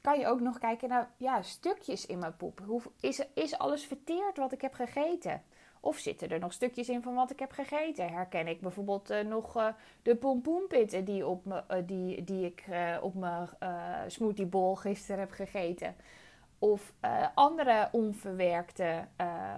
kan 0.00 0.18
je 0.18 0.26
ook 0.26 0.40
nog 0.40 0.58
kijken 0.58 0.88
naar 0.88 1.10
ja, 1.16 1.42
stukjes 1.42 2.06
in 2.06 2.18
mijn 2.18 2.36
poep. 2.36 2.60
Hoe, 2.66 2.82
is, 3.00 3.22
is 3.34 3.58
alles 3.58 3.84
verteerd 3.84 4.36
wat 4.36 4.52
ik 4.52 4.60
heb 4.60 4.74
gegeten? 4.74 5.42
Of 5.80 5.98
zitten 5.98 6.28
er 6.28 6.38
nog 6.38 6.52
stukjes 6.52 6.88
in 6.88 7.02
van 7.02 7.14
wat 7.14 7.30
ik 7.30 7.38
heb 7.38 7.52
gegeten? 7.52 8.10
Herken 8.10 8.46
ik 8.46 8.60
bijvoorbeeld 8.60 9.10
uh, 9.10 9.20
nog 9.20 9.56
uh, 9.56 9.68
de 10.02 10.16
pompoenpitten 10.16 11.04
die, 11.04 11.26
op 11.26 11.44
me, 11.44 11.62
uh, 11.70 11.76
die, 11.86 12.24
die 12.24 12.46
ik 12.46 12.64
op 13.00 13.14
mijn 13.14 13.48
smoothiebol 14.06 14.74
gisteren 14.74 15.20
heb 15.20 15.30
gegeten? 15.30 15.96
Of 16.58 16.92
andere 17.34 17.88
onverwerkte, 17.92 19.08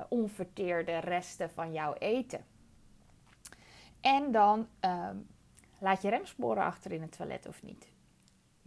onverteerde 0.08 0.98
resten 0.98 1.50
van 1.50 1.72
jouw 1.72 1.94
eten? 1.94 2.44
En 4.00 4.32
dan 4.32 4.68
ehm, 4.80 5.16
laat 5.78 6.02
je 6.02 6.08
remsporen 6.08 6.62
achter 6.62 6.92
in 6.92 7.02
het 7.02 7.16
toilet 7.16 7.46
of 7.46 7.62
niet. 7.62 7.89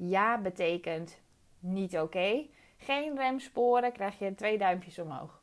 Ja 0.07 0.37
betekent 0.37 1.17
niet 1.59 1.97
oké. 1.97 2.45
Geen 2.77 3.15
remsporen, 3.15 3.91
krijg 3.91 4.19
je 4.19 4.35
twee 4.35 4.57
duimpjes 4.57 4.99
omhoog. 4.99 5.41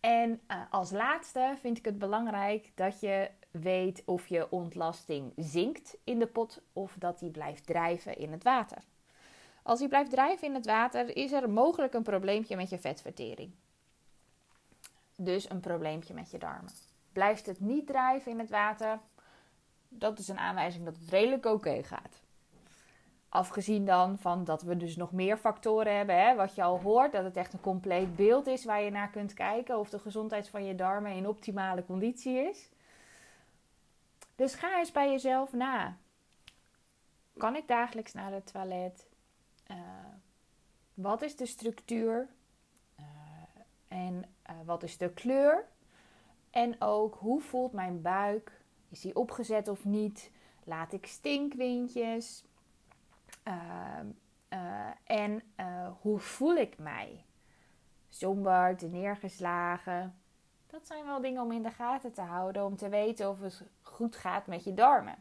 En 0.00 0.40
uh, 0.50 0.60
als 0.70 0.90
laatste 0.90 1.54
vind 1.60 1.78
ik 1.78 1.84
het 1.84 1.98
belangrijk 1.98 2.72
dat 2.74 3.00
je 3.00 3.30
weet 3.50 4.02
of 4.04 4.26
je 4.26 4.50
ontlasting 4.50 5.32
zinkt 5.36 5.96
in 6.04 6.18
de 6.18 6.26
pot 6.26 6.62
of 6.72 6.96
dat 6.98 7.18
die 7.18 7.30
blijft 7.30 7.66
drijven 7.66 8.18
in 8.18 8.32
het 8.32 8.42
water. 8.42 8.78
Als 9.62 9.78
die 9.78 9.88
blijft 9.88 10.10
drijven 10.10 10.48
in 10.48 10.54
het 10.54 10.66
water, 10.66 11.16
is 11.16 11.32
er 11.32 11.50
mogelijk 11.50 11.94
een 11.94 12.02
probleempje 12.02 12.56
met 12.56 12.70
je 12.70 12.78
vetvertering. 12.78 13.52
Dus 15.16 15.50
een 15.50 15.60
probleempje 15.60 16.14
met 16.14 16.30
je 16.30 16.38
darmen. 16.38 16.72
Blijft 17.12 17.46
het 17.46 17.60
niet 17.60 17.86
drijven 17.86 18.32
in 18.32 18.38
het 18.38 18.50
water, 18.50 18.98
dat 19.88 20.18
is 20.18 20.28
een 20.28 20.38
aanwijzing 20.38 20.84
dat 20.84 20.96
het 20.96 21.10
redelijk 21.10 21.44
oké 21.44 21.82
gaat. 21.82 22.20
Afgezien 23.28 23.84
dan 23.84 24.18
van 24.18 24.44
dat 24.44 24.62
we 24.62 24.76
dus 24.76 24.96
nog 24.96 25.12
meer 25.12 25.36
factoren 25.36 25.96
hebben, 25.96 26.20
hè, 26.20 26.34
wat 26.34 26.54
je 26.54 26.62
al 26.62 26.80
hoort, 26.80 27.12
dat 27.12 27.24
het 27.24 27.36
echt 27.36 27.52
een 27.52 27.60
compleet 27.60 28.16
beeld 28.16 28.46
is 28.46 28.64
waar 28.64 28.82
je 28.82 28.90
naar 28.90 29.10
kunt 29.10 29.34
kijken 29.34 29.78
of 29.78 29.90
de 29.90 29.98
gezondheid 29.98 30.48
van 30.48 30.64
je 30.64 30.74
darmen 30.74 31.12
in 31.12 31.28
optimale 31.28 31.84
conditie 31.84 32.38
is. 32.38 32.70
Dus 34.34 34.54
ga 34.54 34.78
eens 34.78 34.92
bij 34.92 35.10
jezelf 35.10 35.52
na. 35.52 35.96
Kan 37.36 37.56
ik 37.56 37.68
dagelijks 37.68 38.12
naar 38.12 38.32
het 38.32 38.52
toilet? 38.52 39.06
Uh, 39.70 39.76
wat 40.94 41.22
is 41.22 41.36
de 41.36 41.46
structuur? 41.46 42.28
Uh, 43.00 43.06
en 43.88 44.24
uh, 44.50 44.56
wat 44.64 44.82
is 44.82 44.98
de 44.98 45.10
kleur? 45.10 45.68
En 46.50 46.80
ook 46.80 47.14
hoe 47.14 47.40
voelt 47.40 47.72
mijn 47.72 48.02
buik? 48.02 48.60
Is 48.88 49.00
die 49.00 49.16
opgezet 49.16 49.68
of 49.68 49.84
niet? 49.84 50.30
Laat 50.64 50.92
ik 50.92 51.06
stinkwindjes? 51.06 52.44
En 55.04 55.42
hoe 56.00 56.18
voel 56.18 56.56
ik 56.56 56.78
mij? 56.78 57.24
Somber, 58.08 58.76
neergeslagen. 58.90 60.14
Dat 60.66 60.86
zijn 60.86 61.04
wel 61.04 61.20
dingen 61.20 61.42
om 61.42 61.52
in 61.52 61.62
de 61.62 61.70
gaten 61.70 62.12
te 62.12 62.20
houden, 62.20 62.64
om 62.64 62.76
te 62.76 62.88
weten 62.88 63.30
of 63.30 63.40
het 63.40 63.62
goed 63.82 64.16
gaat 64.16 64.46
met 64.46 64.64
je 64.64 64.74
darmen. 64.74 65.16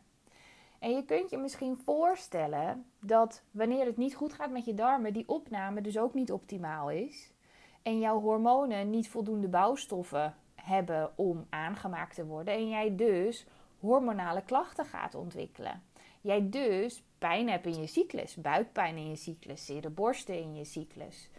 En 0.79 0.91
je 0.91 1.05
kunt 1.05 1.29
je 1.29 1.37
misschien 1.37 1.77
voorstellen 1.77 2.85
dat 2.99 3.43
wanneer 3.51 3.85
het 3.85 3.97
niet 3.97 4.15
goed 4.15 4.33
gaat 4.33 4.51
met 4.51 4.65
je 4.65 4.73
darmen, 4.73 5.13
die 5.13 5.27
opname 5.27 5.81
dus 5.81 5.97
ook 5.97 6.13
niet 6.13 6.31
optimaal 6.31 6.89
is. 6.89 7.31
En 7.81 7.99
jouw 7.99 8.19
hormonen 8.19 8.89
niet 8.89 9.09
voldoende 9.09 9.47
bouwstoffen 9.47 10.35
hebben 10.55 11.11
om 11.15 11.45
aangemaakt 11.49 12.15
te 12.15 12.25
worden. 12.25 12.53
En 12.53 12.69
jij 12.69 12.95
dus 12.95 13.45
hormonale 13.79 14.41
klachten 14.41 14.85
gaat 14.85 15.15
ontwikkelen. 15.15 15.83
Jij 16.21 16.49
dus 16.49 17.03
pijn 17.17 17.49
hebt 17.49 17.65
in 17.65 17.81
je 17.81 17.87
cyclus, 17.87 18.35
buikpijn 18.35 18.97
in 18.97 19.09
je 19.09 19.15
cyclus, 19.15 19.65
zere 19.65 19.89
borsten 19.89 20.39
in 20.39 20.55
je 20.55 20.65
cyclus. 20.65 21.29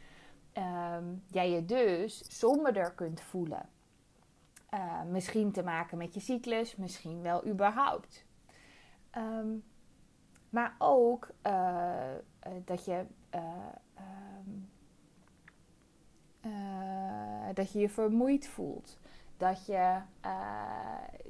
Um, 0.55 1.23
jij 1.27 1.51
je 1.51 1.65
dus 1.65 2.39
somberder 2.39 2.93
kunt 2.93 3.21
voelen. 3.21 3.69
Uh, 4.75 5.03
misschien 5.03 5.53
te 5.53 5.63
maken 5.63 5.99
met 5.99 6.15
je 6.15 6.21
cyclus, 6.21 6.77
misschien 6.77 7.23
wel 7.23 7.47
überhaupt. 7.47 8.25
Um, 9.17 9.65
maar 10.51 10.75
ook 10.79 11.31
uh, 11.47 11.53
uh, 12.47 12.53
dat 12.65 12.85
je. 12.85 13.05
Um, 13.35 14.69
dat 17.55 17.73
je 17.73 17.79
je 17.79 17.89
vermoeid 17.89 18.47
voelt. 18.47 18.99
Dat 19.37 19.67
je 19.67 20.01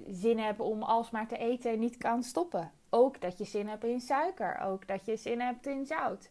zin 0.06 0.38
hebt 0.38 0.60
om 0.60 0.82
alsmaar 0.82 1.28
te 1.28 1.36
eten 1.36 1.72
en 1.72 1.78
niet 1.78 1.96
kan 1.96 2.22
stoppen. 2.22 2.72
Ook 2.90 3.20
dat 3.20 3.38
je 3.38 3.44
zin 3.44 3.68
hebt 3.68 3.84
in 3.84 4.00
suiker. 4.00 4.58
Ook 4.58 4.86
dat 4.86 5.04
je 5.06 5.16
zin 5.16 5.40
hebt 5.40 5.66
in 5.66 5.86
zout. 5.86 6.30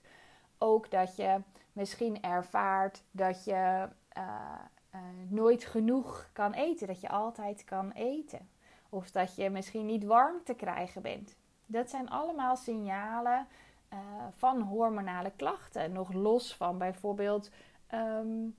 Ook 0.57 0.91
dat 0.91 1.15
je 1.15 1.41
misschien 1.73 2.21
ervaart 2.21 3.03
dat 3.11 3.43
je 3.43 3.89
uh, 4.17 5.01
nooit 5.27 5.65
genoeg 5.65 6.29
kan 6.33 6.53
eten. 6.53 6.87
Dat 6.87 7.01
je 7.01 7.09
altijd 7.09 7.63
kan 7.63 7.91
eten. 7.91 8.49
Of 8.89 9.11
dat 9.11 9.35
je 9.35 9.49
misschien 9.49 9.85
niet 9.85 10.03
warm 10.03 10.43
te 10.43 10.53
krijgen 10.53 11.01
bent. 11.01 11.35
Dat 11.65 11.89
zijn 11.89 12.09
allemaal 12.09 12.55
signalen 12.55 13.47
uh, 13.93 13.99
van 14.35 14.61
hormonale 14.61 15.31
klachten. 15.35 15.91
Nog 15.91 16.13
los 16.13 16.55
van 16.55 16.77
bijvoorbeeld 16.77 17.49
um, 17.93 18.55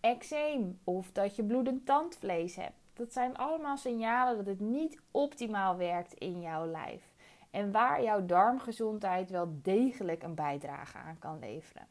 eczeem 0.00 0.80
of 0.84 1.12
dat 1.12 1.36
je 1.36 1.44
bloedend 1.44 1.86
tandvlees 1.86 2.56
hebt. 2.56 2.76
Dat 2.92 3.12
zijn 3.12 3.36
allemaal 3.36 3.76
signalen 3.76 4.36
dat 4.36 4.46
het 4.46 4.60
niet 4.60 5.00
optimaal 5.10 5.76
werkt 5.76 6.14
in 6.14 6.40
jouw 6.40 6.66
lijf. 6.66 7.07
En 7.50 7.72
waar 7.72 8.02
jouw 8.02 8.26
darmgezondheid 8.26 9.30
wel 9.30 9.58
degelijk 9.62 10.22
een 10.22 10.34
bijdrage 10.34 10.98
aan 10.98 11.18
kan 11.18 11.38
leveren. 11.38 11.86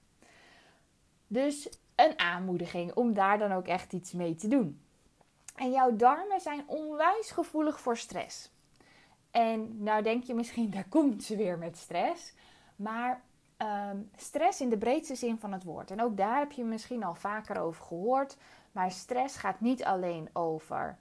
Dus 1.28 1.70
een 1.96 2.20
aanmoediging 2.20 2.94
om 2.94 3.14
daar 3.14 3.38
dan 3.38 3.52
ook 3.52 3.68
echt 3.68 3.94
iets 3.94 4.12
mee 4.12 4.36
te 4.36 4.48
doen. 4.48 4.82
En 5.56 5.72
jouw 5.72 5.96
darmen 5.96 6.40
zijn 6.40 6.64
onwijs 6.68 7.32
gevoelig 7.32 7.80
voor 7.80 7.98
stress. 7.98 8.52
En 9.32 9.84
nou 9.84 10.04
denk 10.04 10.24
je 10.24 10.34
misschien, 10.34 10.70
daar 10.76 10.88
komt 10.90 11.24
ze 11.24 11.36
weer 11.36 11.58
met 11.58 11.78
stress. 11.78 12.34
Maar 12.76 13.22
um, 13.58 14.10
stress 14.16 14.62
in 14.62 14.70
de 14.70 14.78
breedste 14.78 15.16
zin 15.16 15.38
van 15.38 15.52
het 15.52 15.64
woord. 15.64 15.92
En 15.92 16.02
ook 16.02 16.18
daar 16.18 16.40
heb 16.40 16.52
je 16.52 16.64
misschien 16.64 17.04
al 17.04 17.16
vaker 17.16 17.60
over 17.60 17.84
gehoord. 17.84 18.38
Maar 18.72 18.92
stress 18.92 19.38
gaat 19.38 19.60
niet 19.60 19.84
alleen 19.84 20.30
over 20.34 20.98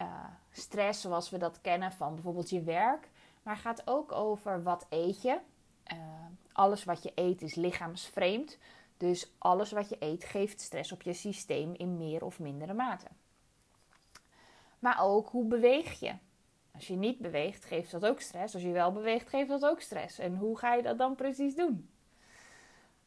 uh, 0.00 0.24
stress 0.50 1.00
zoals 1.00 1.30
we 1.30 1.38
dat 1.38 1.60
kennen 1.60 1.92
van 1.92 2.14
bijvoorbeeld 2.14 2.50
je 2.50 2.62
werk. 2.62 3.08
Maar 3.42 3.56
gaat 3.56 3.82
ook 3.84 4.12
over 4.12 4.62
wat 4.62 4.86
eet 4.88 5.22
je. 5.22 5.38
Uh, 5.92 5.98
alles 6.52 6.84
wat 6.84 7.02
je 7.02 7.12
eet 7.14 7.42
is 7.42 7.54
lichaamsvreemd. 7.54 8.58
Dus 8.96 9.32
alles 9.38 9.72
wat 9.72 9.88
je 9.88 9.96
eet 9.98 10.24
geeft 10.24 10.60
stress 10.60 10.92
op 10.92 11.02
je 11.02 11.12
systeem 11.12 11.74
in 11.74 11.96
meer 11.96 12.24
of 12.24 12.38
mindere 12.38 12.74
mate. 12.74 13.06
Maar 14.78 15.02
ook 15.02 15.28
hoe 15.28 15.44
beweeg 15.44 16.00
je? 16.00 16.14
Als 16.74 16.86
je 16.86 16.96
niet 16.96 17.18
beweegt, 17.18 17.64
geeft 17.64 17.90
dat 17.90 18.06
ook 18.06 18.20
stress. 18.20 18.54
Als 18.54 18.62
je 18.62 18.72
wel 18.72 18.92
beweegt, 18.92 19.28
geeft 19.28 19.48
dat 19.48 19.64
ook 19.64 19.80
stress. 19.80 20.18
En 20.18 20.36
hoe 20.36 20.58
ga 20.58 20.74
je 20.74 20.82
dat 20.82 20.98
dan 20.98 21.14
precies 21.14 21.54
doen? 21.54 21.90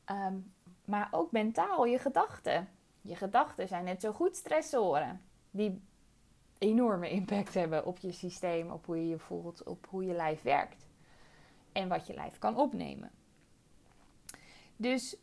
Um, 0.06 0.54
maar 0.86 1.08
ook 1.12 1.32
mentaal, 1.32 1.86
je 1.86 2.00
gedachten. 2.00 2.70
Je 3.02 3.16
gedachten 3.16 3.68
zijn 3.68 3.84
net 3.84 4.02
zo 4.02 4.12
goed 4.12 4.36
stressoren. 4.36 5.22
Die 5.52 5.82
enorme 6.64 7.10
impact 7.10 7.54
hebben 7.54 7.86
op 7.86 7.98
je 7.98 8.12
systeem, 8.12 8.72
op 8.72 8.86
hoe 8.86 8.98
je 8.98 9.08
je 9.08 9.20
voelt, 9.20 9.64
op 9.64 9.88
hoe 9.90 10.06
je 10.06 10.14
lijf 10.14 10.42
werkt. 10.42 10.88
En 11.72 11.88
wat 11.88 12.08
je 12.08 12.14
lijf 12.14 12.38
kan 12.38 12.58
opnemen. 12.58 13.12
Dus 14.76 15.18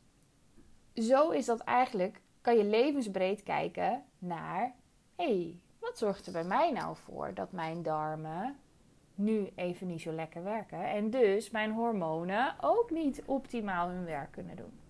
zo 0.94 1.30
is 1.30 1.47
dat 1.47 1.61
eigenlijk, 1.61 2.20
kan 2.40 2.56
je 2.56 2.64
levensbreed 2.64 3.42
kijken 3.42 4.04
naar, 4.18 4.75
hey, 5.16 5.62
wat 5.78 5.99
zorgt 5.99 6.26
er 6.26 6.32
bij 6.32 6.44
mij 6.44 6.73
nou 6.73 6.97
voor 6.97 7.35
dat 7.35 7.52
mijn 7.52 7.82
darmen 7.82 8.56
nu 9.14 9.50
even 9.54 9.87
niet 9.87 10.00
zo 10.00 10.12
lekker 10.12 10.42
werken 10.44 10.85
en 10.85 11.11
dus 11.11 11.50
mijn 11.50 11.73
hormonen 11.73 12.54
ook 12.61 12.90
niet 12.90 13.23
optimaal 13.26 13.88
hun 13.88 14.04
werk 14.04 14.32
kunnen 14.32 14.56
doen. 14.56 14.80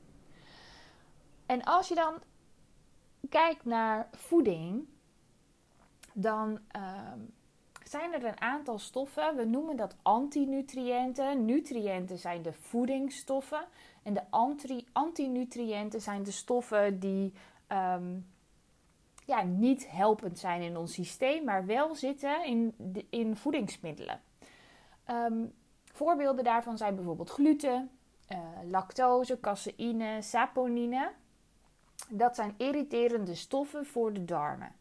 En 1.46 1.62
als 1.62 1.88
je 1.88 1.94
dan 1.94 2.14
kijkt 3.28 3.64
naar 3.64 4.08
voeding, 4.12 4.88
dan 6.12 6.58
uh, 6.76 7.12
zijn 7.84 8.12
er 8.12 8.24
een 8.24 8.40
aantal 8.40 8.78
stoffen. 8.78 9.36
We 9.36 9.44
noemen 9.44 9.76
dat 9.76 9.96
antinutriënten. 10.02 11.44
Nutriënten 11.44 12.18
zijn 12.18 12.42
de 12.42 12.52
voedingsstoffen. 12.52 13.64
En 14.02 14.14
de 14.14 14.22
anti 14.30 14.86
antinutriënten 14.92 16.00
zijn 16.00 16.22
de 16.22 16.30
stoffen 16.30 17.00
die 17.00 17.32
um, 17.68 18.26
ja, 19.24 19.42
niet 19.42 19.90
helpend 19.90 20.38
zijn 20.38 20.62
in 20.62 20.76
ons 20.76 20.92
systeem, 20.92 21.44
maar 21.44 21.66
wel 21.66 21.94
zitten 21.94 22.44
in, 22.44 22.74
in 23.10 23.36
voedingsmiddelen. 23.36 24.20
Um, 25.10 25.52
voorbeelden 25.92 26.44
daarvan 26.44 26.76
zijn 26.76 26.94
bijvoorbeeld 26.94 27.30
gluten, 27.30 27.90
uh, 28.28 28.38
lactose, 28.70 29.40
caseïne, 29.40 30.22
saponine. 30.22 31.12
Dat 32.08 32.34
zijn 32.34 32.54
irriterende 32.56 33.34
stoffen 33.34 33.86
voor 33.86 34.12
de 34.12 34.24
darmen. 34.24 34.72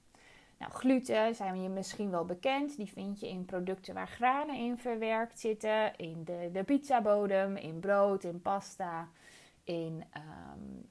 Nou, 0.59 0.71
gluten 0.71 1.35
zijn 1.35 1.61
je 1.61 1.69
misschien 1.69 2.09
wel 2.09 2.25
bekend. 2.25 2.77
Die 2.77 2.91
vind 2.91 3.19
je 3.19 3.27
in 3.27 3.45
producten 3.45 3.93
waar 3.93 4.07
granen 4.07 4.55
in 4.55 4.77
verwerkt 4.77 5.39
zitten. 5.39 5.95
In 5.95 6.23
de, 6.23 6.49
de 6.53 6.63
pizzabodem, 6.63 7.55
in 7.55 7.79
brood, 7.79 8.23
in 8.23 8.41
pasta, 8.41 9.09
in 9.63 10.03
um, 10.17 10.89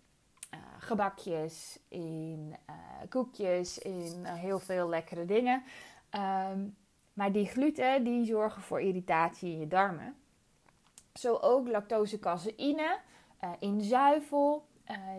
uh, 0.55 0.61
gebakjes, 0.79 1.79
in 1.89 2.57
uh, 2.71 2.75
koekjes, 3.09 3.79
in 3.79 4.21
uh, 4.23 4.35
heel 4.35 4.59
veel 4.59 4.89
lekkere 4.89 5.25
dingen. 5.25 5.63
Um, 6.51 6.77
maar 7.13 7.33
die 7.33 7.47
gluten 7.47 8.05
die 8.05 8.25
zorgen 8.25 8.63
voor 8.63 8.81
irritatie 8.81 9.53
in 9.53 9.61
je 9.61 9.69
darmen. 9.69 10.15
Zo 11.13 11.35
ook 11.35 11.69
lactose 11.69 12.19
caseïne 12.19 12.99
in 13.59 13.81
zuivel. 13.81 14.67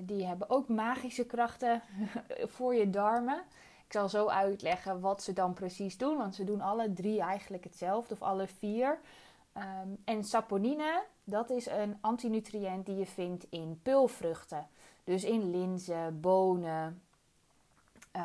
die 0.04 0.26
hebben 0.26 0.50
ook 0.50 0.68
magische 0.68 1.26
krachten 1.26 1.82
voor 2.56 2.76
je 2.76 2.90
darmen. 2.90 3.44
Ik 3.90 3.96
zal 3.96 4.10
zo 4.10 4.28
uitleggen 4.28 5.00
wat 5.00 5.24
ze 5.24 5.34
dan 5.34 5.54
precies 5.54 5.98
doen, 5.98 6.18
want 6.18 6.36
ze 6.36 6.44
doen 6.44 6.62
alle 6.62 6.94
drie 6.94 7.22
eigenlijk 7.22 7.64
hetzelfde, 7.64 8.14
of 8.14 8.22
alle 8.22 8.48
vier. 8.48 9.00
Ehm, 9.54 9.88
en 10.06 10.24
saponine, 10.24 11.04
dat 11.24 11.50
is 11.50 11.66
een 11.66 11.98
antinutriënt 12.02 12.86
die 12.86 12.96
je 12.96 13.06
vindt 13.06 13.46
in 13.50 13.80
peulvruchten. 13.84 14.68
Dus 15.04 15.24
in 15.24 15.52
linzen, 15.52 16.20
bonen. 16.20 17.02
Uh, 18.16 18.22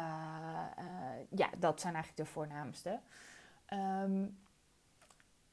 ja, 1.28 1.50
dat 1.58 1.80
zijn 1.80 1.94
eigenlijk 1.94 2.28
de 2.28 2.32
voornaamste. 2.32 3.00
Ehm, 3.66 4.26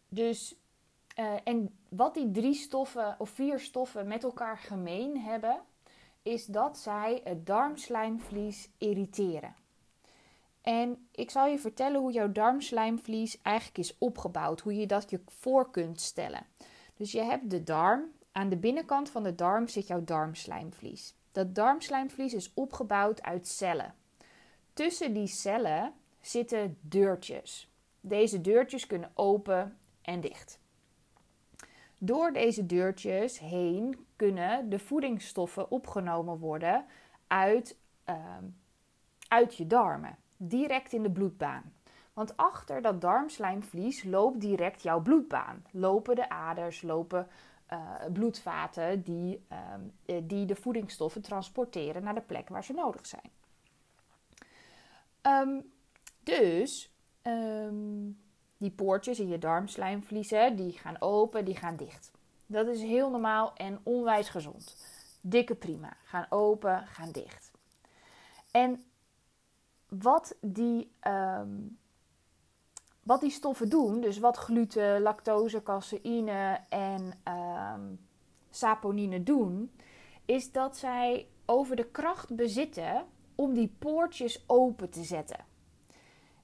dus, 0.10 0.56
uh, 1.20 1.34
en 1.44 1.78
wat 1.90 2.14
die 2.14 2.32
drie 2.32 2.54
stoffen 2.56 3.16
of 3.18 3.30
vier 3.30 3.60
stoffen 3.60 4.08
met 4.08 4.24
elkaar 4.24 4.58
gemeen 4.58 5.22
hebben, 5.22 5.62
is 6.22 6.46
dat 6.46 6.78
zij 6.78 7.22
het 7.24 7.46
darmslijmvlies 7.46 8.70
irriteren. 8.78 9.56
En 10.62 11.08
ik 11.12 11.30
zal 11.30 11.48
je 11.48 11.60
vertellen 11.60 12.02
hoe 12.02 12.12
jouw 12.12 12.32
darmslijmvlies 12.32 13.42
eigenlijk 13.42 13.78
is 13.78 13.98
opgebouwd, 13.98 14.60
hoe 14.60 14.76
je 14.76 14.88
dat 14.88 15.10
je 15.10 15.22
voor 15.28 15.72
kunt 15.72 16.02
stellen. 16.02 16.46
Dus 16.96 17.12
je 17.12 17.22
hebt 17.22 17.50
de 17.50 17.64
darm, 17.64 18.12
aan 18.32 18.50
de 18.50 18.58
binnenkant 18.58 19.10
van 19.10 19.24
de 19.24 19.36
darm 19.36 19.68
zit 19.68 19.88
jouw 19.88 20.04
darmslijmvlies. 20.04 21.16
Dat 21.32 21.56
darmslijmvlies 21.56 22.34
is 22.34 22.54
opgebouwd 22.54 23.22
uit 23.22 23.48
cellen. 23.48 23.96
Tussen 24.74 25.14
die 25.14 25.28
cellen 25.28 25.94
zitten 26.22 26.78
deurtjes. 26.82 27.70
Deze 28.02 28.42
deurtjes 28.42 28.88
kunnen 28.88 29.12
open 29.14 29.78
en 30.02 30.22
dicht. 30.22 30.60
Door 31.98 32.34
deze 32.34 32.66
deurtjes 32.66 33.40
heen 33.40 34.06
kunnen 34.16 34.70
de 34.70 34.80
voedingsstoffen 34.80 35.72
opgenomen 35.72 36.38
worden 36.38 36.86
uit, 37.28 37.78
uh, 38.10 38.38
uit 39.28 39.56
je 39.56 39.68
darmen, 39.68 40.18
direct 40.50 40.94
in 40.94 41.04
de 41.04 41.12
bloedbaan. 41.12 41.74
Want 42.14 42.38
achter 42.38 42.82
dat 42.82 43.02
darmslijmvlies 43.02 44.04
loopt 44.04 44.42
direct 44.42 44.84
jouw 44.84 45.02
bloedbaan. 45.02 45.66
Lopen 45.72 46.16
de 46.16 46.30
aders, 46.30 46.82
lopen 46.82 47.28
uh, 47.74 47.80
bloedvaten 48.14 49.04
die, 49.04 49.46
uh, 50.06 50.18
die 50.24 50.46
de 50.46 50.56
voedingsstoffen 50.56 51.22
transporteren 51.22 52.04
naar 52.04 52.16
de 52.16 52.22
plek 52.22 52.50
waar 52.50 52.64
ze 52.64 52.74
nodig 52.74 53.06
zijn. 53.06 53.32
Um, 55.22 55.72
dus 56.24 56.94
um, 57.24 58.20
die 58.58 58.72
poortjes 58.72 59.20
in 59.20 59.28
je 59.28 59.38
darmslijmvliezen, 59.38 60.56
die 60.56 60.72
gaan 60.72 61.02
open, 61.02 61.46
die 61.46 61.56
gaan 61.56 61.76
dicht. 61.76 62.12
Dat 62.46 62.68
is 62.68 62.82
heel 62.82 63.10
normaal 63.10 63.54
en 63.56 63.80
onwijs 63.84 64.30
gezond. 64.30 64.86
Dikke 65.22 65.56
prima. 65.56 65.94
Gaan 66.04 66.26
open, 66.30 66.88
gaan 66.88 67.12
dicht. 67.12 67.52
En 68.52 68.84
wat 70.00 70.36
die, 70.42 70.92
um, 71.08 71.78
wat 73.04 73.22
die 73.22 73.32
stoffen 73.32 73.70
doen, 73.70 74.02
dus 74.02 74.20
wat 74.20 74.38
gluten, 74.38 75.02
lactose, 75.02 75.64
caseïne 75.64 76.60
en 76.70 77.14
um, 77.28 78.00
saponine 78.50 79.24
doen, 79.24 79.72
is 80.26 80.52
dat 80.52 80.78
zij 80.78 81.28
over 81.46 81.76
de 81.76 81.88
kracht 81.92 82.36
bezitten 82.36 83.06
om 83.36 83.54
die 83.54 83.76
poortjes 83.80 84.44
open 84.48 84.90
te 84.90 85.04
zetten. 85.04 85.46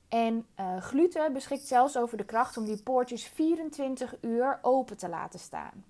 En 0.08 0.46
uh, 0.60 0.78
gluten 0.78 1.34
beschikt 1.34 1.68
zelfs 1.68 1.98
over 1.98 2.18
de 2.18 2.26
kracht 2.26 2.58
om 2.58 2.66
die 2.66 2.84
poortjes 2.84 3.26
24 3.26 4.16
uur 4.22 4.60
open 4.62 4.98
te 4.98 5.10
laten 5.10 5.40
staan. 5.40 5.86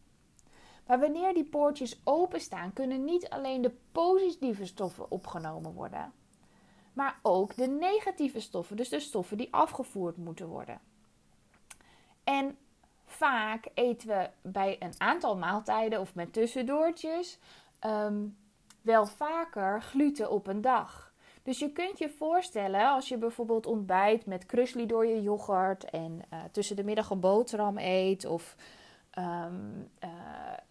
Maar 0.87 0.99
wanneer 0.99 1.33
die 1.33 1.49
poortjes 1.49 2.01
openstaan, 2.03 2.73
kunnen 2.73 3.03
niet 3.03 3.29
alleen 3.29 3.61
de 3.61 3.75
positieve 3.91 4.65
stoffen 4.65 5.11
opgenomen 5.11 5.73
worden, 5.73 6.13
maar 6.97 7.19
ook 7.21 7.55
de 7.55 7.67
negatieve 7.67 8.39
stoffen, 8.39 8.75
dus 8.75 8.89
de 8.89 8.99
stoffen 8.99 9.37
die 9.37 9.53
afgevoerd 9.53 10.17
moeten 10.17 10.47
worden. 10.47 10.79
En 12.23 12.57
vaak 13.05 13.67
eten 13.73 14.07
we 14.07 14.29
bij 14.41 14.75
een 14.79 14.93
aantal 14.97 15.37
maaltijden 15.37 15.99
of 15.99 16.15
met 16.15 16.33
tussendoortjes 16.33 17.39
um, 17.85 18.37
wel 18.81 19.05
vaker 19.05 19.81
gluten 19.81 20.31
op 20.31 20.47
een 20.47 20.61
dag. 20.61 21.13
Dus 21.43 21.59
je 21.59 21.71
kunt 21.71 21.97
je 21.97 22.09
voorstellen 22.09 22.89
als 22.89 23.07
je 23.07 23.17
bijvoorbeeld 23.17 23.65
ontbijt 23.65 24.25
met 24.25 24.45
krusli 24.45 24.85
door 24.85 25.05
je 25.05 25.21
yoghurt 25.21 25.83
en 25.83 26.21
uh, 26.33 26.39
tussen 26.51 26.75
de 26.75 26.83
middag 26.83 27.09
een 27.09 27.19
boterham 27.19 27.77
eet 27.77 28.25
of, 28.25 28.55
um, 29.17 29.89
uh, 30.03 30.09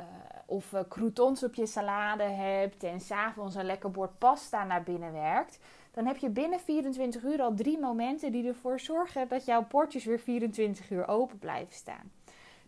uh, 0.01 0.07
of 0.47 0.75
croutons 0.89 1.45
op 1.45 1.55
je 1.55 1.67
salade 1.67 2.23
hebt 2.23 2.85
en 2.85 3.01
s'avonds 3.01 3.55
een 3.55 3.65
lekker 3.65 3.91
bord 3.91 4.19
pasta 4.19 4.65
naar 4.65 4.83
binnen 4.83 5.13
werkt, 5.13 5.59
dan 5.97 6.07
heb 6.07 6.17
je 6.17 6.31
binnen 6.31 6.61
24 6.61 7.23
uur 7.23 7.43
al 7.43 7.55
drie 7.55 7.79
momenten 7.79 8.33
die 8.33 8.47
ervoor 8.47 8.81
zorgen 8.81 9.29
dat 9.29 9.45
jouw 9.45 9.67
bordjes 9.69 10.05
weer 10.05 10.21
24 10.21 10.91
uur 10.91 11.09
open 11.09 11.39
blijven 11.39 11.75
staan. 11.75 12.13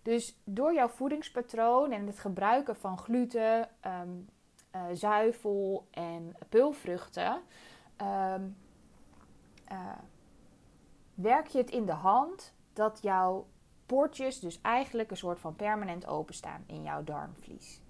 Dus 0.02 0.40
door 0.44 0.74
jouw 0.74 0.88
voedingspatroon 0.88 1.92
en 1.92 2.06
het 2.06 2.18
gebruiken 2.18 2.76
van 2.76 2.98
gluten, 2.98 3.68
um, 3.86 4.28
zuivel 4.92 5.86
en 5.90 6.34
peulvruchten 6.48 7.40
um, 8.02 8.56
uh, 9.72 9.78
werk 11.14 11.46
je 11.46 11.58
het 11.58 11.70
in 11.70 11.86
de 11.86 11.92
hand 11.92 12.54
dat 12.72 12.98
jouw 13.02 13.46
poortjes 13.86 14.40
dus 14.40 14.60
eigenlijk 14.60 15.10
een 15.10 15.16
soort 15.16 15.40
van 15.40 15.56
permanent 15.56 16.06
openstaan 16.06 16.64
in 16.66 16.82
jouw 16.82 17.04
darmvlies. 17.04 17.80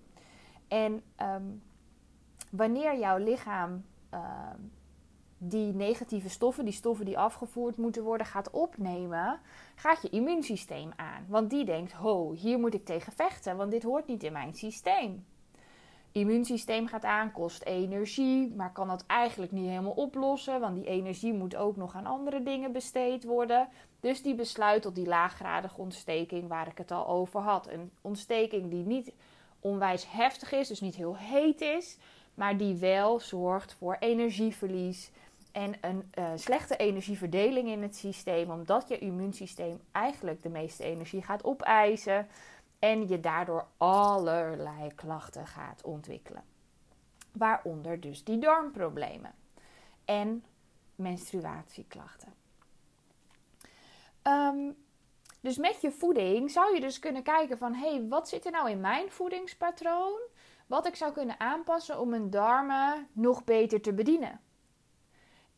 En 0.68 1.02
um, 1.22 1.62
wanneer 2.50 2.98
jouw 2.98 3.16
lichaam 3.16 3.84
die 5.38 5.74
negatieve 5.74 6.28
stoffen, 6.28 6.64
die 6.64 6.74
stoffen 6.74 7.04
die 7.04 7.18
afgevoerd 7.18 7.76
moeten 7.76 8.02
worden, 8.02 8.26
gaat 8.26 8.50
opnemen, 8.50 9.40
gaat 9.74 10.02
je 10.02 10.08
immuunsysteem 10.08 10.90
aan. 10.96 11.24
Want 11.28 11.50
die 11.50 11.64
denkt: 11.64 11.92
ho, 11.92 12.32
hier 12.32 12.58
moet 12.58 12.74
ik 12.74 12.84
tegen 12.84 13.12
vechten, 13.12 13.56
want 13.56 13.70
dit 13.70 13.82
hoort 13.82 14.06
niet 14.06 14.22
in 14.22 14.32
mijn 14.32 14.54
systeem 14.54 15.24
immuunsysteem 16.12 16.86
gaat 16.86 17.04
aan, 17.04 17.32
kost 17.32 17.62
energie, 17.62 18.54
maar 18.56 18.72
kan 18.72 18.88
dat 18.88 19.04
eigenlijk 19.06 19.52
niet 19.52 19.68
helemaal 19.68 19.92
oplossen, 19.92 20.60
want 20.60 20.74
die 20.74 20.86
energie 20.86 21.32
moet 21.32 21.56
ook 21.56 21.76
nog 21.76 21.94
aan 21.94 22.06
andere 22.06 22.42
dingen 22.42 22.72
besteed 22.72 23.24
worden. 23.24 23.68
Dus 24.00 24.22
die 24.22 24.34
besluit 24.34 24.82
tot 24.82 24.94
die 24.94 25.06
laaggradige 25.06 25.80
ontsteking 25.80 26.48
waar 26.48 26.68
ik 26.68 26.78
het 26.78 26.90
al 26.90 27.06
over 27.06 27.40
had. 27.40 27.68
Een 27.68 27.90
ontsteking 28.00 28.70
die 28.70 28.84
niet 28.84 29.12
onwijs 29.60 30.10
heftig 30.10 30.52
is, 30.52 30.68
dus 30.68 30.80
niet 30.80 30.96
heel 30.96 31.16
heet 31.16 31.60
is, 31.60 31.96
maar 32.34 32.56
die 32.56 32.76
wel 32.76 33.20
zorgt 33.20 33.74
voor 33.74 33.96
energieverlies 34.00 35.10
en 35.52 35.74
een 35.80 36.12
uh, 36.18 36.30
slechte 36.34 36.76
energieverdeling 36.76 37.68
in 37.68 37.82
het 37.82 37.96
systeem, 37.96 38.50
omdat 38.50 38.88
je 38.88 38.98
immuunsysteem 38.98 39.80
eigenlijk 39.92 40.42
de 40.42 40.48
meeste 40.48 40.84
energie 40.84 41.22
gaat 41.22 41.44
opeisen 41.44 42.28
en 42.78 43.08
je 43.08 43.20
daardoor 43.20 43.66
allerlei 43.76 44.94
klachten 44.94 45.46
gaat 45.46 45.82
ontwikkelen. 45.82 46.44
Waaronder 47.32 48.00
dus 48.00 48.24
die 48.24 48.38
darmproblemen 48.38 49.34
en 50.04 50.44
menstruatieklachten. 50.94 52.34
Um, 54.22 54.76
dus 55.40 55.56
met 55.56 55.80
je 55.80 55.90
voeding 55.90 56.50
zou 56.50 56.74
je 56.74 56.80
dus 56.80 56.98
kunnen 56.98 57.22
kijken 57.22 57.58
van 57.58 57.74
hé, 57.74 57.90
hey, 57.90 58.06
wat 58.08 58.28
zit 58.28 58.44
er 58.44 58.52
nou 58.52 58.70
in 58.70 58.80
mijn 58.80 59.10
voedingspatroon? 59.10 60.20
Wat 60.66 60.86
ik 60.86 60.94
zou 60.94 61.12
kunnen 61.12 61.40
aanpassen 61.40 62.00
om 62.00 62.08
mijn 62.08 62.30
darmen 62.30 63.08
nog 63.12 63.44
beter 63.44 63.80
te 63.80 63.92
bedienen. 63.92 64.40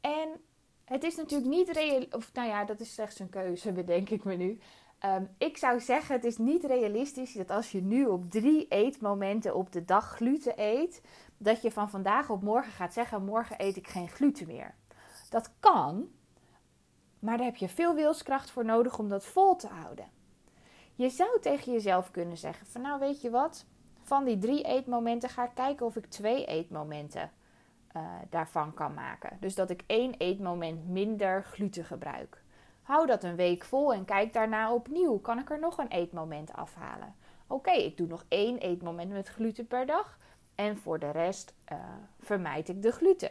En 0.00 0.40
het 0.84 1.04
is 1.04 1.16
natuurlijk 1.16 1.50
niet 1.50 1.68
reëel, 1.68 2.06
of 2.10 2.32
nou 2.32 2.48
ja, 2.48 2.64
dat 2.64 2.80
is 2.80 2.94
slechts 2.94 3.18
een 3.18 3.30
keuze, 3.30 3.72
bedenk 3.82 4.10
ik 4.10 4.24
me 4.24 4.34
nu. 4.34 4.58
Um, 5.04 5.28
ik 5.38 5.56
zou 5.56 5.80
zeggen, 5.80 6.14
het 6.14 6.24
is 6.24 6.38
niet 6.38 6.64
realistisch 6.64 7.32
dat 7.32 7.50
als 7.50 7.72
je 7.72 7.82
nu 7.82 8.06
op 8.06 8.30
drie 8.30 8.66
eetmomenten 8.68 9.54
op 9.54 9.72
de 9.72 9.84
dag 9.84 10.14
gluten 10.16 10.52
eet, 10.56 11.02
dat 11.36 11.62
je 11.62 11.70
van 11.70 11.90
vandaag 11.90 12.30
op 12.30 12.42
morgen 12.42 12.72
gaat 12.72 12.92
zeggen: 12.92 13.24
morgen 13.24 13.56
eet 13.58 13.76
ik 13.76 13.88
geen 13.88 14.08
gluten 14.08 14.46
meer. 14.46 14.74
Dat 15.30 15.50
kan, 15.60 16.08
maar 17.18 17.36
daar 17.36 17.46
heb 17.46 17.56
je 17.56 17.68
veel 17.68 17.94
wilskracht 17.94 18.50
voor 18.50 18.64
nodig 18.64 18.98
om 18.98 19.08
dat 19.08 19.24
vol 19.24 19.56
te 19.56 19.68
houden. 19.68 20.06
Je 20.94 21.08
zou 21.08 21.40
tegen 21.40 21.72
jezelf 21.72 22.10
kunnen 22.10 22.36
zeggen: 22.36 22.66
van 22.66 22.80
nou 22.80 22.98
weet 22.98 23.20
je 23.20 23.30
wat, 23.30 23.66
van 24.02 24.24
die 24.24 24.38
drie 24.38 24.62
eetmomenten 24.62 25.28
ga 25.28 25.44
ik 25.44 25.54
kijken 25.54 25.86
of 25.86 25.96
ik 25.96 26.06
twee 26.06 26.44
eetmomenten 26.44 27.30
uh, 27.96 28.02
daarvan 28.30 28.74
kan 28.74 28.94
maken. 28.94 29.36
Dus 29.40 29.54
dat 29.54 29.70
ik 29.70 29.82
één 29.86 30.14
eetmoment 30.14 30.88
minder 30.88 31.44
gluten 31.44 31.84
gebruik. 31.84 32.42
Hou 32.82 33.06
dat 33.06 33.24
een 33.24 33.36
week 33.36 33.64
vol 33.64 33.92
en 33.94 34.04
kijk 34.04 34.32
daarna 34.32 34.72
opnieuw. 34.72 35.18
Kan 35.18 35.38
ik 35.38 35.50
er 35.50 35.58
nog 35.58 35.78
een 35.78 35.88
eetmoment 35.88 36.52
afhalen? 36.52 37.14
Oké, 37.46 37.70
ik 37.70 37.96
doe 37.96 38.06
nog 38.06 38.24
één 38.28 38.58
eetmoment 38.58 39.12
met 39.12 39.28
gluten 39.28 39.66
per 39.66 39.86
dag. 39.86 40.18
En 40.54 40.76
voor 40.76 40.98
de 40.98 41.10
rest 41.10 41.54
uh, 41.72 41.78
vermijd 42.20 42.68
ik 42.68 42.82
de 42.82 42.92
gluten. 42.92 43.30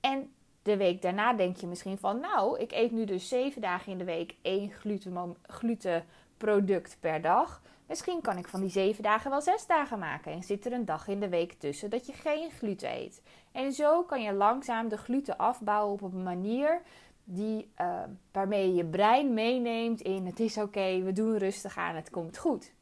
En 0.00 0.32
de 0.62 0.76
week 0.76 1.02
daarna 1.02 1.32
denk 1.32 1.56
je 1.56 1.66
misschien 1.66 1.98
van, 1.98 2.20
nou, 2.20 2.58
ik 2.58 2.72
eet 2.72 2.90
nu 2.90 3.04
dus 3.04 3.28
zeven 3.28 3.60
dagen 3.60 3.92
in 3.92 3.98
de 3.98 4.04
week 4.04 4.36
één 4.42 4.70
gluten, 4.70 5.36
glutenproduct 5.42 6.96
per 7.00 7.20
dag. 7.20 7.62
Misschien 7.92 8.20
kan 8.20 8.38
ik 8.38 8.48
van 8.48 8.60
die 8.60 8.70
zeven 8.70 9.02
dagen 9.02 9.30
wel 9.30 9.40
zes 9.40 9.66
dagen 9.66 9.98
maken 9.98 10.32
en 10.32 10.42
zit 10.42 10.66
er 10.66 10.72
een 10.72 10.84
dag 10.84 11.08
in 11.08 11.20
de 11.20 11.28
week 11.28 11.52
tussen 11.52 11.90
dat 11.90 12.06
je 12.06 12.12
geen 12.12 12.50
gluten 12.50 12.90
eet. 12.90 13.22
En 13.52 13.72
zo 13.72 14.02
kan 14.02 14.22
je 14.22 14.32
langzaam 14.32 14.88
de 14.88 14.96
gluten 14.96 15.38
afbouwen 15.38 15.92
op 15.92 16.02
een 16.02 16.22
manier 16.22 16.80
die, 17.24 17.70
uh, 17.80 18.00
waarmee 18.32 18.68
je 18.68 18.74
je 18.74 18.84
brein 18.84 19.34
meeneemt 19.34 20.00
in 20.00 20.26
het 20.26 20.40
is 20.40 20.58
oké, 20.58 21.02
we 21.02 21.12
doen 21.12 21.38
rustig 21.38 21.76
aan, 21.76 21.94
het 21.94 22.10
komt 22.10 22.38
goed. 22.38 22.72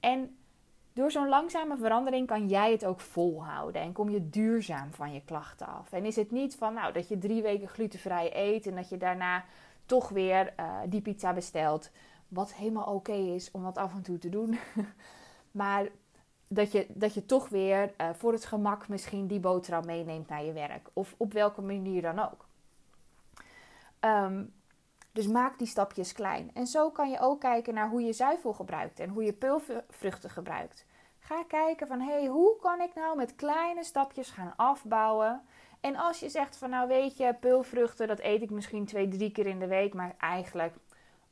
En 0.00 0.36
door 0.92 1.10
zo'n 1.10 1.28
langzame 1.28 1.76
verandering 1.76 2.26
kan 2.26 2.48
jij 2.48 2.72
het 2.72 2.84
ook 2.84 3.00
volhouden 3.00 3.82
en 3.82 3.92
kom 3.92 4.10
je 4.10 4.28
duurzaam 4.28 4.92
van 4.92 5.12
je 5.12 5.22
klachten 5.24 5.66
af. 5.66 5.92
En 5.92 6.04
is 6.04 6.16
het 6.16 6.30
niet 6.30 6.56
van 6.56 6.74
nou, 6.74 6.92
dat 6.92 7.08
je 7.08 7.18
drie 7.18 7.42
weken 7.42 7.68
glutenvrij 7.68 8.30
eet 8.34 8.66
en 8.66 8.74
dat 8.74 8.88
je 8.88 8.96
daarna 8.96 9.44
toch 9.86 10.08
weer 10.08 10.54
uh, 10.60 10.74
die 10.88 11.00
pizza 11.00 11.32
bestelt. 11.32 11.90
Wat 12.28 12.54
helemaal 12.54 12.94
oké 12.94 13.12
is 13.12 13.50
om 13.50 13.62
dat 13.62 13.78
af 13.78 13.94
en 13.94 14.02
toe 14.02 14.18
te 14.18 14.28
doen. 14.28 14.58
maar 15.50 15.88
dat 16.48 16.72
je, 16.72 16.86
dat 16.88 17.14
je 17.14 17.26
toch 17.26 17.48
weer 17.48 17.94
uh, 18.00 18.08
voor 18.14 18.32
het 18.32 18.44
gemak 18.44 18.88
misschien 18.88 19.26
die 19.26 19.40
boterham 19.40 19.86
meeneemt 19.86 20.28
naar 20.28 20.44
je 20.44 20.52
werk. 20.52 20.88
Of 20.92 21.14
op 21.16 21.32
welke 21.32 21.62
manier 21.62 22.02
dan 22.02 22.18
ook. 22.18 22.46
Um, 24.00 24.52
dus 25.12 25.26
maak 25.26 25.58
die 25.58 25.66
stapjes 25.66 26.12
klein. 26.12 26.50
En 26.54 26.66
zo 26.66 26.90
kan 26.90 27.10
je 27.10 27.20
ook 27.20 27.40
kijken 27.40 27.74
naar 27.74 27.88
hoe 27.88 28.02
je 28.02 28.12
zuivel 28.12 28.52
gebruikt 28.52 29.00
en 29.00 29.08
hoe 29.08 29.24
je 29.24 29.32
peulvruchten 29.32 30.30
gebruikt. 30.30 30.86
Ga 31.18 31.44
kijken 31.48 31.86
van 31.86 32.00
hé, 32.00 32.12
hey, 32.12 32.26
hoe 32.26 32.56
kan 32.60 32.80
ik 32.80 32.94
nou 32.94 33.16
met 33.16 33.36
kleine 33.36 33.84
stapjes 33.84 34.30
gaan 34.30 34.52
afbouwen? 34.56 35.42
En 35.80 35.96
als 35.96 36.20
je 36.20 36.28
zegt 36.28 36.56
van 36.56 36.70
nou 36.70 36.88
weet 36.88 37.16
je, 37.16 37.34
peulvruchten, 37.40 38.08
dat 38.08 38.18
eet 38.18 38.42
ik 38.42 38.50
misschien 38.50 38.86
twee, 38.86 39.08
drie 39.08 39.30
keer 39.30 39.46
in 39.46 39.58
de 39.58 39.66
week, 39.66 39.94
maar 39.94 40.14
eigenlijk 40.18 40.74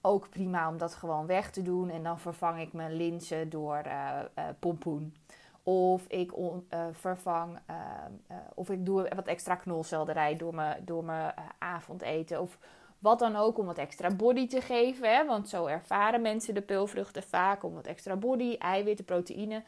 ook 0.07 0.29
prima 0.29 0.69
om 0.69 0.79
dat 0.79 0.95
gewoon 0.95 1.27
weg 1.27 1.51
te 1.51 1.63
doen. 1.63 1.91
En 1.91 2.03
dan 2.03 2.19
vervang 2.19 2.61
ik 2.61 2.73
mijn 2.73 2.93
linzen 2.93 3.51
door 3.51 3.83
uh, 3.87 4.21
pompoen. 4.59 5.17
Of 5.63 6.07
ik 6.07 6.37
on, 6.37 6.67
uh, 6.71 6.87
vervang, 6.93 7.59
of 8.55 8.71
ik 8.71 8.87
doe 8.87 9.09
wat 9.15 9.27
extra 9.27 9.55
knolselderij 9.55 10.37
door 10.37 10.55
mijn, 10.55 10.85
door 10.85 11.05
mijn 11.05 11.35
avondeten. 11.59 12.41
Of 12.41 12.59
wat 12.99 13.19
dan 13.19 13.37
ook 13.37 13.59
om 13.59 13.67
wat 13.67 13.79
extra 13.79 14.11
body 14.11 14.49
te 14.49 14.61
geven. 14.61 15.15
Hè? 15.15 15.27
Want 15.27 15.49
zo 15.49 15.67
ervaren 15.67 16.23
mensen 16.23 16.55
de 16.55 16.63
peulvruchten 16.63 17.23
vaak 17.23 17.63
om 17.63 17.75
wat 17.75 17.87
extra 17.87 18.17
body, 18.17 18.57
eiwitten, 18.59 19.05
proteïne. 19.05 19.63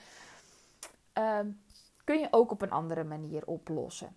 Uh, 1.19 1.39
kun 2.05 2.19
je 2.19 2.29
ook 2.31 2.51
op 2.51 2.63
een 2.63 2.71
andere 2.71 3.05
manier 3.05 3.47
oplossen. 3.47 4.17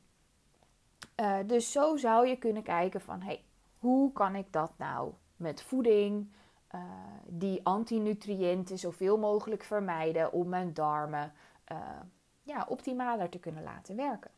Dus 1.46 1.72
zo 1.72 1.98
zou 1.98 2.28
je 2.28 2.38
kunnen 2.38 2.64
kijken 2.64 3.02
van 3.02 3.22
hey, 3.22 3.44
hoe 3.78 4.12
kan 4.12 4.36
ik 4.36 4.52
dat 4.52 4.72
nou 4.78 5.14
met 5.42 5.62
voeding, 5.62 6.32
uh, 6.76 6.82
die 7.26 7.60
antinutriënten 7.64 8.78
zoveel 8.78 9.18
mogelijk 9.18 9.64
vermijden 9.64 10.32
om 10.32 10.50
mijn 10.50 10.74
darmen 10.74 11.34
uh, 11.72 11.78
ja, 12.44 12.66
optimaler 12.70 13.30
te 13.30 13.40
kunnen 13.40 13.64
laten 13.64 13.96
werken. 13.96 14.32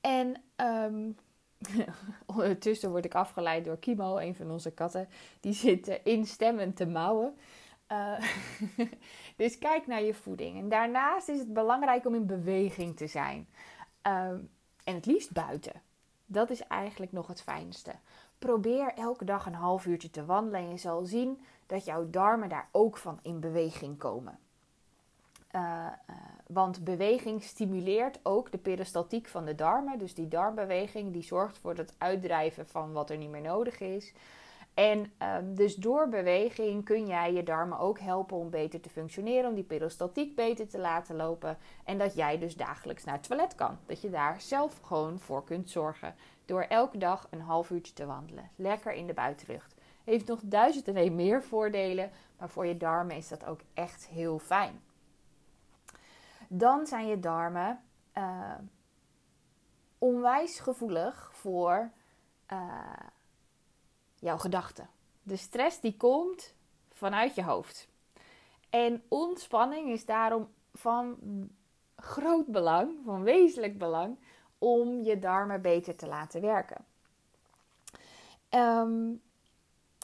En 0.00 0.42
um, 0.56 1.16
Ondertussen 2.26 2.90
word 2.90 3.04
ik 3.04 3.14
afgeleid 3.14 3.64
door 3.64 3.78
Kimo, 3.78 4.18
een 4.18 4.34
van 4.34 4.50
onze 4.50 4.70
katten. 4.70 5.08
Die 5.40 5.52
zit 5.52 6.00
instemmend 6.04 6.76
te 6.76 6.86
mouwen. 6.86 7.36
Uh, 7.92 8.20
dus 9.36 9.58
kijk 9.58 9.86
naar 9.86 10.02
je 10.02 10.14
voeding. 10.14 10.58
En 10.58 10.68
daarnaast 10.68 11.28
is 11.28 11.38
het 11.38 11.52
belangrijk 11.52 12.06
om 12.06 12.14
in 12.14 12.26
beweging 12.26 12.96
te 12.96 13.06
zijn. 13.06 13.48
Uh, 14.06 14.28
en 14.84 14.94
het 14.94 15.06
liefst 15.06 15.32
buiten. 15.32 15.82
Dat 16.26 16.50
is 16.50 16.60
eigenlijk 16.60 17.12
nog 17.12 17.26
het 17.26 17.42
fijnste. 17.42 17.92
Probeer 18.38 18.92
elke 18.94 19.24
dag 19.24 19.46
een 19.46 19.54
half 19.54 19.86
uurtje 19.86 20.10
te 20.10 20.24
wandelen 20.24 20.60
en 20.60 20.70
je 20.70 20.76
zal 20.76 21.04
zien 21.04 21.42
dat 21.66 21.84
jouw 21.84 22.10
darmen 22.10 22.48
daar 22.48 22.68
ook 22.72 22.96
van 22.96 23.18
in 23.22 23.40
beweging 23.40 23.98
komen. 23.98 24.38
Uh, 25.52 25.86
want 26.46 26.84
beweging 26.84 27.42
stimuleert 27.42 28.20
ook 28.22 28.50
de 28.50 28.58
peristaltiek 28.58 29.28
van 29.28 29.44
de 29.44 29.54
darmen. 29.54 29.98
Dus 29.98 30.14
die 30.14 30.28
darmbeweging 30.28 31.12
die 31.12 31.22
zorgt 31.22 31.58
voor 31.58 31.76
het 31.76 31.94
uitdrijven 31.98 32.66
van 32.66 32.92
wat 32.92 33.10
er 33.10 33.16
niet 33.16 33.30
meer 33.30 33.40
nodig 33.40 33.80
is. 33.80 34.12
En 34.78 35.12
um, 35.22 35.54
dus 35.54 35.74
door 35.74 36.08
beweging 36.08 36.84
kun 36.84 37.06
jij 37.06 37.32
je 37.32 37.42
darmen 37.42 37.78
ook 37.78 37.98
helpen 37.98 38.36
om 38.36 38.50
beter 38.50 38.80
te 38.80 38.88
functioneren, 38.88 39.48
om 39.48 39.54
die 39.54 39.64
peristaltiek 39.64 40.34
beter 40.34 40.68
te 40.68 40.78
laten 40.78 41.16
lopen. 41.16 41.58
En 41.84 41.98
dat 41.98 42.14
jij 42.14 42.38
dus 42.38 42.56
dagelijks 42.56 43.04
naar 43.04 43.14
het 43.14 43.22
toilet 43.22 43.54
kan. 43.54 43.78
Dat 43.86 44.00
je 44.00 44.10
daar 44.10 44.40
zelf 44.40 44.80
gewoon 44.82 45.18
voor 45.18 45.44
kunt 45.44 45.70
zorgen. 45.70 46.14
Door 46.44 46.62
elke 46.62 46.98
dag 46.98 47.26
een 47.30 47.40
half 47.40 47.70
uurtje 47.70 47.92
te 47.92 48.06
wandelen. 48.06 48.50
Lekker 48.56 48.92
in 48.92 49.06
de 49.06 49.14
buitenlucht. 49.14 49.74
Heeft 50.04 50.26
nog 50.26 50.40
duizend 50.44 50.88
en 50.88 50.96
een 50.96 51.14
meer 51.14 51.42
voordelen, 51.42 52.10
maar 52.38 52.48
voor 52.48 52.66
je 52.66 52.76
darmen 52.76 53.16
is 53.16 53.28
dat 53.28 53.44
ook 53.44 53.60
echt 53.74 54.06
heel 54.06 54.38
fijn 54.38 54.80
dan 56.48 56.86
zijn 56.86 57.06
je 57.06 57.20
darmen 57.20 57.80
uh, 58.18 58.54
onwijs 59.98 60.60
gevoelig 60.60 61.30
voor 61.32 61.90
uh, 62.52 62.82
jouw 64.18 64.38
gedachten. 64.38 64.88
De 65.22 65.36
stress 65.36 65.80
die 65.80 65.96
komt 65.96 66.54
vanuit 66.92 67.34
je 67.34 67.44
hoofd. 67.44 67.88
En 68.70 69.02
ontspanning 69.08 69.90
is 69.90 70.04
daarom 70.04 70.48
van 70.74 71.18
groot 71.96 72.46
belang, 72.46 72.92
van 73.04 73.22
wezenlijk 73.22 73.78
belang, 73.78 74.18
om 74.58 75.02
je 75.02 75.18
darmen 75.18 75.62
beter 75.62 75.96
te 75.96 76.06
laten 76.06 76.40
werken. 76.40 76.84
Um, 78.50 79.22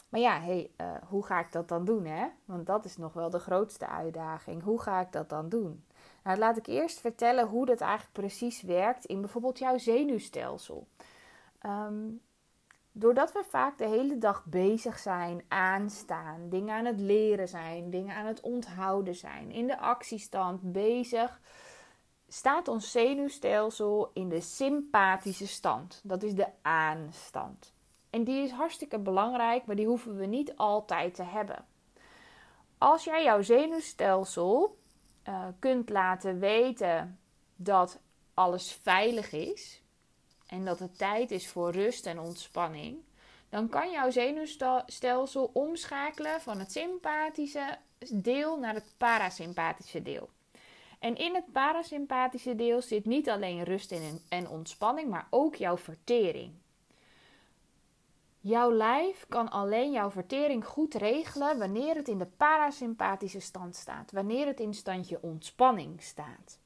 maar 0.09 0.19
ja, 0.19 0.39
hey, 0.39 0.71
uh, 0.77 0.95
hoe 1.07 1.25
ga 1.25 1.39
ik 1.39 1.51
dat 1.51 1.67
dan 1.67 1.85
doen? 1.85 2.05
Hè? 2.05 2.27
Want 2.45 2.65
dat 2.65 2.85
is 2.85 2.97
nog 2.97 3.13
wel 3.13 3.29
de 3.29 3.39
grootste 3.39 3.87
uitdaging. 3.87 4.63
Hoe 4.63 4.81
ga 4.81 5.01
ik 5.01 5.11
dat 5.11 5.29
dan 5.29 5.49
doen? 5.49 5.83
Nou, 6.23 6.37
laat 6.37 6.57
ik 6.57 6.67
eerst 6.67 6.99
vertellen 6.99 7.47
hoe 7.47 7.65
dat 7.65 7.81
eigenlijk 7.81 8.13
precies 8.13 8.61
werkt 8.61 9.05
in 9.05 9.21
bijvoorbeeld 9.21 9.59
jouw 9.59 9.77
zenuwstelsel. 9.77 10.87
Um, 11.65 12.21
doordat 12.97 13.31
we 13.31 13.43
vaak 13.49 13.77
de 13.77 13.87
hele 13.87 14.17
dag 14.17 14.45
bezig 14.45 14.99
zijn, 14.99 15.43
aanstaan, 15.47 16.49
dingen 16.49 16.75
aan 16.75 16.85
het 16.85 16.99
leren 16.99 17.47
zijn, 17.47 17.89
dingen 17.89 18.15
aan 18.15 18.25
het 18.25 18.41
onthouden 18.41 19.15
zijn, 19.15 19.51
in 19.51 19.67
de 19.67 19.79
actiestand 19.79 20.71
bezig, 20.71 21.39
staat 22.27 22.67
ons 22.67 22.91
zenuwstelsel 22.91 24.11
in 24.13 24.29
de 24.29 24.41
sympathische 24.41 25.47
stand. 25.47 26.01
Dat 26.03 26.23
is 26.23 26.33
de 26.33 26.47
aanstand. 26.61 27.73
En 28.09 28.23
die 28.23 28.43
is 28.43 28.51
hartstikke 28.51 28.99
belangrijk, 28.99 29.65
maar 29.65 29.75
die 29.75 29.87
hoeven 29.87 30.15
we 30.15 30.25
niet 30.25 30.55
altijd 30.55 31.15
te 31.15 31.23
hebben. 31.23 31.65
Als 32.77 33.03
jij 33.03 33.23
jouw 33.23 33.41
zenuwstelsel 33.41 34.77
uh, 35.29 35.45
kunt 35.59 35.89
laten 35.89 36.39
weten 36.39 37.19
dat 37.55 37.99
alles 38.33 38.71
veilig 38.73 39.31
is 39.31 39.83
en 40.47 40.65
dat 40.65 40.79
het 40.79 40.97
tijd 40.97 41.31
is 41.31 41.47
voor 41.47 41.71
rust 41.71 42.05
en 42.05 42.19
ontspanning, 42.19 42.97
dan 43.49 43.69
kan 43.69 43.91
jouw 43.91 44.09
zenuwstelsel 44.09 45.49
omschakelen 45.53 46.41
van 46.41 46.59
het 46.59 46.71
sympathische 46.71 47.77
deel 48.13 48.59
naar 48.59 48.73
het 48.73 48.93
parasympathische 48.97 50.01
deel. 50.01 50.29
En 50.99 51.15
in 51.15 51.35
het 51.35 51.51
parasympathische 51.51 52.55
deel 52.55 52.81
zit 52.81 53.05
niet 53.05 53.29
alleen 53.29 53.63
rust 53.63 53.93
en 54.29 54.49
ontspanning, 54.49 55.09
maar 55.09 55.27
ook 55.29 55.55
jouw 55.55 55.77
vertering. 55.77 56.53
Jouw 58.39 58.71
lijf 58.71 59.25
kan 59.29 59.49
alleen 59.49 59.91
jouw 59.91 60.11
vertering 60.11 60.65
goed 60.65 60.93
regelen 60.93 61.57
wanneer 61.57 61.95
het 61.95 62.07
in 62.07 62.17
de 62.17 62.25
parasympathische 62.25 63.39
stand 63.39 63.75
staat, 63.75 64.11
wanneer 64.11 64.45
het 64.45 64.59
in 64.59 64.73
standje 64.73 65.21
ontspanning 65.21 66.01
staat. 66.01 66.59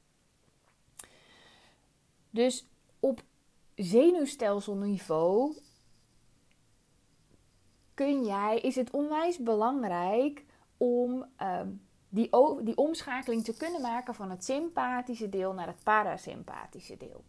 Dus 2.29 2.65
op 2.99 3.21
zenuwstelselniveau 3.79 5.57
kun 7.93 8.23
jij, 8.23 8.59
is 8.59 8.75
het 8.75 8.91
onwijs 8.91 9.37
belangrijk 9.37 10.45
om 10.77 11.25
uh, 11.41 11.61
die, 12.09 12.29
die 12.61 12.77
omschakeling 12.77 13.43
te 13.43 13.57
kunnen 13.57 13.81
maken 13.81 14.15
van 14.15 14.29
het 14.29 14.43
sympathische 14.43 15.29
deel 15.29 15.53
naar 15.53 15.67
het 15.67 15.83
parasympathische 15.83 16.97
deel. 16.97 17.23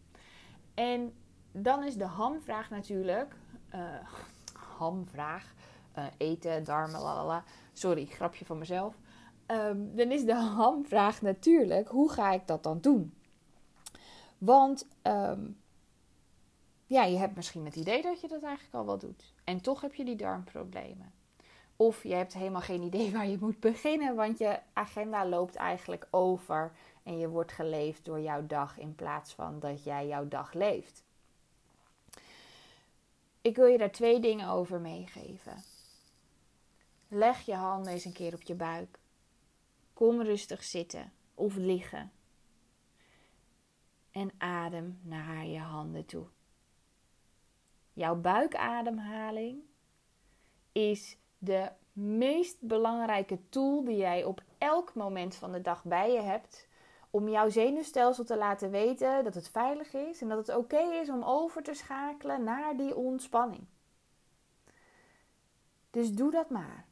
En 0.73 1.13
dan 1.51 1.83
is 1.83 1.95
de 1.95 2.05
hamvraag 2.05 2.69
natuurlijk. 2.69 3.35
Uh, 3.75 3.79
hamvraag. 4.79 5.53
Uh, 5.97 6.05
eten, 6.17 6.63
darmen, 6.63 7.01
lalala. 7.01 7.43
Sorry, 7.73 8.05
grapje 8.05 8.45
van 8.45 8.57
mezelf. 8.57 8.95
Um, 9.47 9.95
dan 9.95 10.11
is 10.11 10.25
de 10.25 10.35
hamvraag 10.35 11.21
natuurlijk, 11.21 11.87
hoe 11.87 12.11
ga 12.11 12.31
ik 12.31 12.47
dat 12.47 12.63
dan 12.63 12.79
doen? 12.81 13.13
Want 14.37 14.87
um, 15.03 15.60
ja, 16.91 17.03
je 17.03 17.17
hebt 17.17 17.35
misschien 17.35 17.65
het 17.65 17.75
idee 17.75 18.01
dat 18.01 18.21
je 18.21 18.27
dat 18.27 18.43
eigenlijk 18.43 18.75
al 18.75 18.85
wel 18.85 18.97
doet. 18.97 19.33
En 19.43 19.61
toch 19.61 19.81
heb 19.81 19.93
je 19.93 20.05
die 20.05 20.15
darmproblemen. 20.15 21.13
Of 21.75 22.03
je 22.03 22.13
hebt 22.13 22.33
helemaal 22.33 22.61
geen 22.61 22.81
idee 22.81 23.11
waar 23.11 23.27
je 23.27 23.37
moet 23.39 23.59
beginnen, 23.59 24.15
want 24.15 24.37
je 24.37 24.59
agenda 24.73 25.25
loopt 25.25 25.55
eigenlijk 25.55 26.07
over 26.09 26.71
en 27.03 27.17
je 27.17 27.29
wordt 27.29 27.51
geleefd 27.51 28.05
door 28.05 28.19
jouw 28.19 28.47
dag 28.47 28.77
in 28.77 28.95
plaats 28.95 29.33
van 29.33 29.59
dat 29.59 29.83
jij 29.83 30.07
jouw 30.07 30.27
dag 30.27 30.53
leeft. 30.53 31.03
Ik 33.41 33.55
wil 33.55 33.65
je 33.65 33.77
daar 33.77 33.91
twee 33.91 34.19
dingen 34.19 34.49
over 34.49 34.79
meegeven. 34.79 35.63
Leg 37.07 37.45
je 37.45 37.55
handen 37.55 37.91
eens 37.91 38.05
een 38.05 38.13
keer 38.13 38.33
op 38.33 38.41
je 38.41 38.55
buik. 38.55 38.99
Kom 39.93 40.21
rustig 40.21 40.63
zitten 40.63 41.11
of 41.35 41.55
liggen. 41.55 42.11
En 44.11 44.31
adem 44.37 44.99
naar 45.03 45.45
je 45.45 45.59
handen 45.59 46.05
toe. 46.05 46.25
Jouw 47.93 48.15
buikademhaling 48.15 49.63
is 50.71 51.17
de 51.37 51.71
meest 51.93 52.61
belangrijke 52.61 53.39
tool 53.49 53.83
die 53.83 53.97
jij 53.97 54.23
op 54.23 54.41
elk 54.57 54.93
moment 54.93 55.35
van 55.35 55.51
de 55.51 55.61
dag 55.61 55.83
bij 55.83 56.11
je 56.11 56.21
hebt 56.21 56.67
om 57.09 57.29
jouw 57.29 57.49
zenuwstelsel 57.49 58.23
te 58.23 58.37
laten 58.37 58.71
weten 58.71 59.23
dat 59.23 59.33
het 59.33 59.49
veilig 59.49 59.93
is 59.93 60.21
en 60.21 60.29
dat 60.29 60.47
het 60.47 60.55
oké 60.55 60.79
is 60.79 61.09
om 61.09 61.23
over 61.23 61.63
te 61.63 61.73
schakelen 61.73 62.43
naar 62.43 62.77
die 62.77 62.95
ontspanning. 62.95 63.65
Dus 65.89 66.13
doe 66.13 66.31
dat 66.31 66.49
maar. 66.49 66.85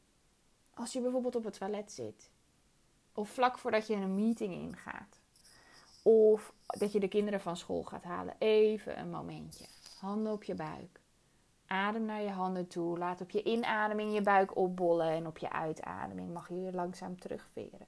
Als 0.74 0.92
je 0.92 1.00
bijvoorbeeld 1.00 1.36
op 1.36 1.44
het 1.44 1.58
toilet 1.58 1.92
zit, 1.92 2.30
of 3.14 3.28
vlak 3.28 3.58
voordat 3.58 3.86
je 3.86 3.94
een 3.94 4.14
meeting 4.14 4.54
ingaat, 4.54 5.20
of 6.02 6.54
dat 6.66 6.92
je 6.92 7.00
de 7.00 7.08
kinderen 7.08 7.40
van 7.40 7.56
school 7.56 7.82
gaat 7.82 8.04
halen, 8.04 8.34
even 8.38 8.98
een 8.98 9.10
momentje. 9.10 9.79
Handen 10.00 10.32
op 10.32 10.44
je 10.44 10.54
buik. 10.54 11.00
Adem 11.66 12.04
naar 12.04 12.22
je 12.22 12.30
handen 12.30 12.66
toe. 12.66 12.98
Laat 12.98 13.20
op 13.20 13.30
je 13.30 13.42
inademing 13.42 14.14
je 14.14 14.22
buik 14.22 14.56
opbollen 14.56 15.10
en 15.10 15.26
op 15.26 15.38
je 15.38 15.52
uitademing 15.52 16.32
mag 16.32 16.48
je 16.48 16.54
weer 16.54 16.72
langzaam 16.72 17.20
terugveren. 17.20 17.86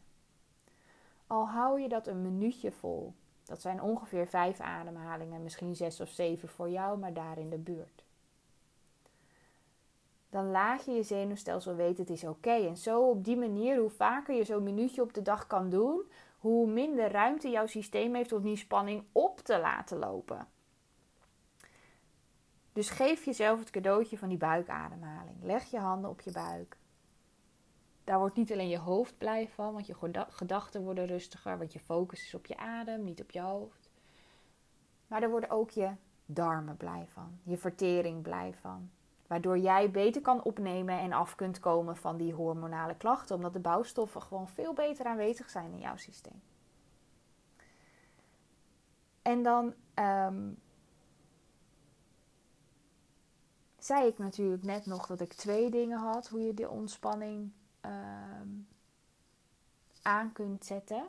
Al 1.27 1.49
hou 1.49 1.81
je 1.81 1.89
dat 1.89 2.07
een 2.07 2.23
minuutje 2.23 2.73
vol. 2.73 3.15
Dat 3.45 3.61
zijn 3.61 3.83
ongeveer 3.83 4.27
vijf 4.27 4.61
ademhalingen, 4.61 5.43
misschien 5.43 5.77
zes 5.77 6.01
of 6.01 6.09
zeven 6.09 6.49
voor 6.49 6.71
jou, 6.71 6.99
maar 6.99 7.13
daar 7.13 7.39
in 7.39 7.51
de 7.51 7.59
buurt. 7.59 8.05
Dan 10.31 10.51
laat 10.51 10.85
je 10.85 10.93
je 10.93 11.03
zenuwstelsel 11.03 11.75
weten 11.75 12.05
het 12.05 12.11
is 12.11 12.25
oké. 12.25 12.51
En 12.51 12.77
zo 12.77 13.09
op 13.09 13.25
die 13.25 13.37
manier, 13.37 13.79
hoe 13.79 13.91
vaker 13.91 14.35
je 14.35 14.45
zo'n 14.45 14.63
minuutje 14.63 15.03
op 15.03 15.15
de 15.15 15.23
dag 15.23 15.47
kan 15.47 15.71
doen, 15.71 16.03
hoe 16.39 16.67
minder 16.67 17.11
ruimte 17.11 17.51
jouw 17.51 17.67
systeem 17.67 18.15
heeft 18.15 18.33
om 18.33 18.43
die 18.43 18.57
spanning 18.57 19.05
op 19.13 19.41
te 19.41 19.59
laten 19.59 19.99
lopen. 19.99 20.49
Dus 22.73 22.91
geef 22.91 23.25
jezelf 23.25 23.59
het 23.59 23.71
cadeautje 23.71 24.19
van 24.19 24.29
die 24.29 24.39
buikademhaling. 24.39 25.43
Leg 25.43 25.65
je 25.65 25.79
handen 25.79 26.11
op 26.11 26.21
je 26.21 26.31
buik. 26.31 26.77
Daar 28.05 28.19
wordt 28.19 28.37
niet 28.37 28.53
alleen 28.53 28.69
je 28.69 28.79
hoofd 28.79 29.19
blij 29.19 29.49
van, 29.49 29.73
want 29.73 29.87
je 29.87 29.95
gedachten 30.29 30.83
worden 30.83 31.07
rustiger, 31.07 31.59
want 31.59 31.73
je 31.73 31.81
focus 31.81 32.25
is 32.25 32.35
op 32.35 32.47
je 32.47 32.57
adem, 32.57 33.05
niet 33.05 33.21
op 33.21 33.31
je 33.31 33.41
hoofd. 33.41 33.91
Maar 35.07 35.21
daar 35.21 35.31
worden 35.31 35.51
ook 35.51 35.71
je 35.71 35.91
darmen 36.27 36.77
blij 36.77 37.07
van, 37.09 37.39
je 37.43 37.57
vertering 37.57 38.23
blij 38.23 38.55
van. 38.55 38.91
Waardoor 39.27 39.59
jij 39.59 39.91
beter 39.91 40.23
kan 40.23 40.43
opnemen 40.43 40.99
en 40.99 41.13
af 41.13 41.35
kunt 41.35 41.61
komen 41.61 41.97
van 41.97 42.17
die 42.17 42.33
hormonale 42.33 42.97
klachten, 42.97 43.37
omdat 43.37 43.53
de 43.53 43.61
bouwstoffen 43.61 44.23
gewoon 44.23 44.49
veel 44.49 44.73
beter 44.73 45.07
aanwezig 45.07 45.51
zijn 45.51 45.73
in 45.73 45.79
jouw 45.79 45.97
systeem. 45.97 46.43
En 49.23 49.43
dan 49.43 49.75
um, 49.95 50.62
zei 53.85 54.07
ik 54.07 54.19
natuurlijk 54.19 54.63
net 54.63 54.87
nog 54.87 55.07
dat 55.07 55.21
ik 55.21 55.33
twee 55.33 55.71
dingen 55.71 55.99
had 55.99 56.29
hoe 56.29 56.41
je 56.41 56.55
de 56.55 56.69
ontspanning 56.69 57.53
Ehm, 57.83 58.49
aan 60.03 60.33
kunt 60.33 60.65
zetten. 60.65 61.07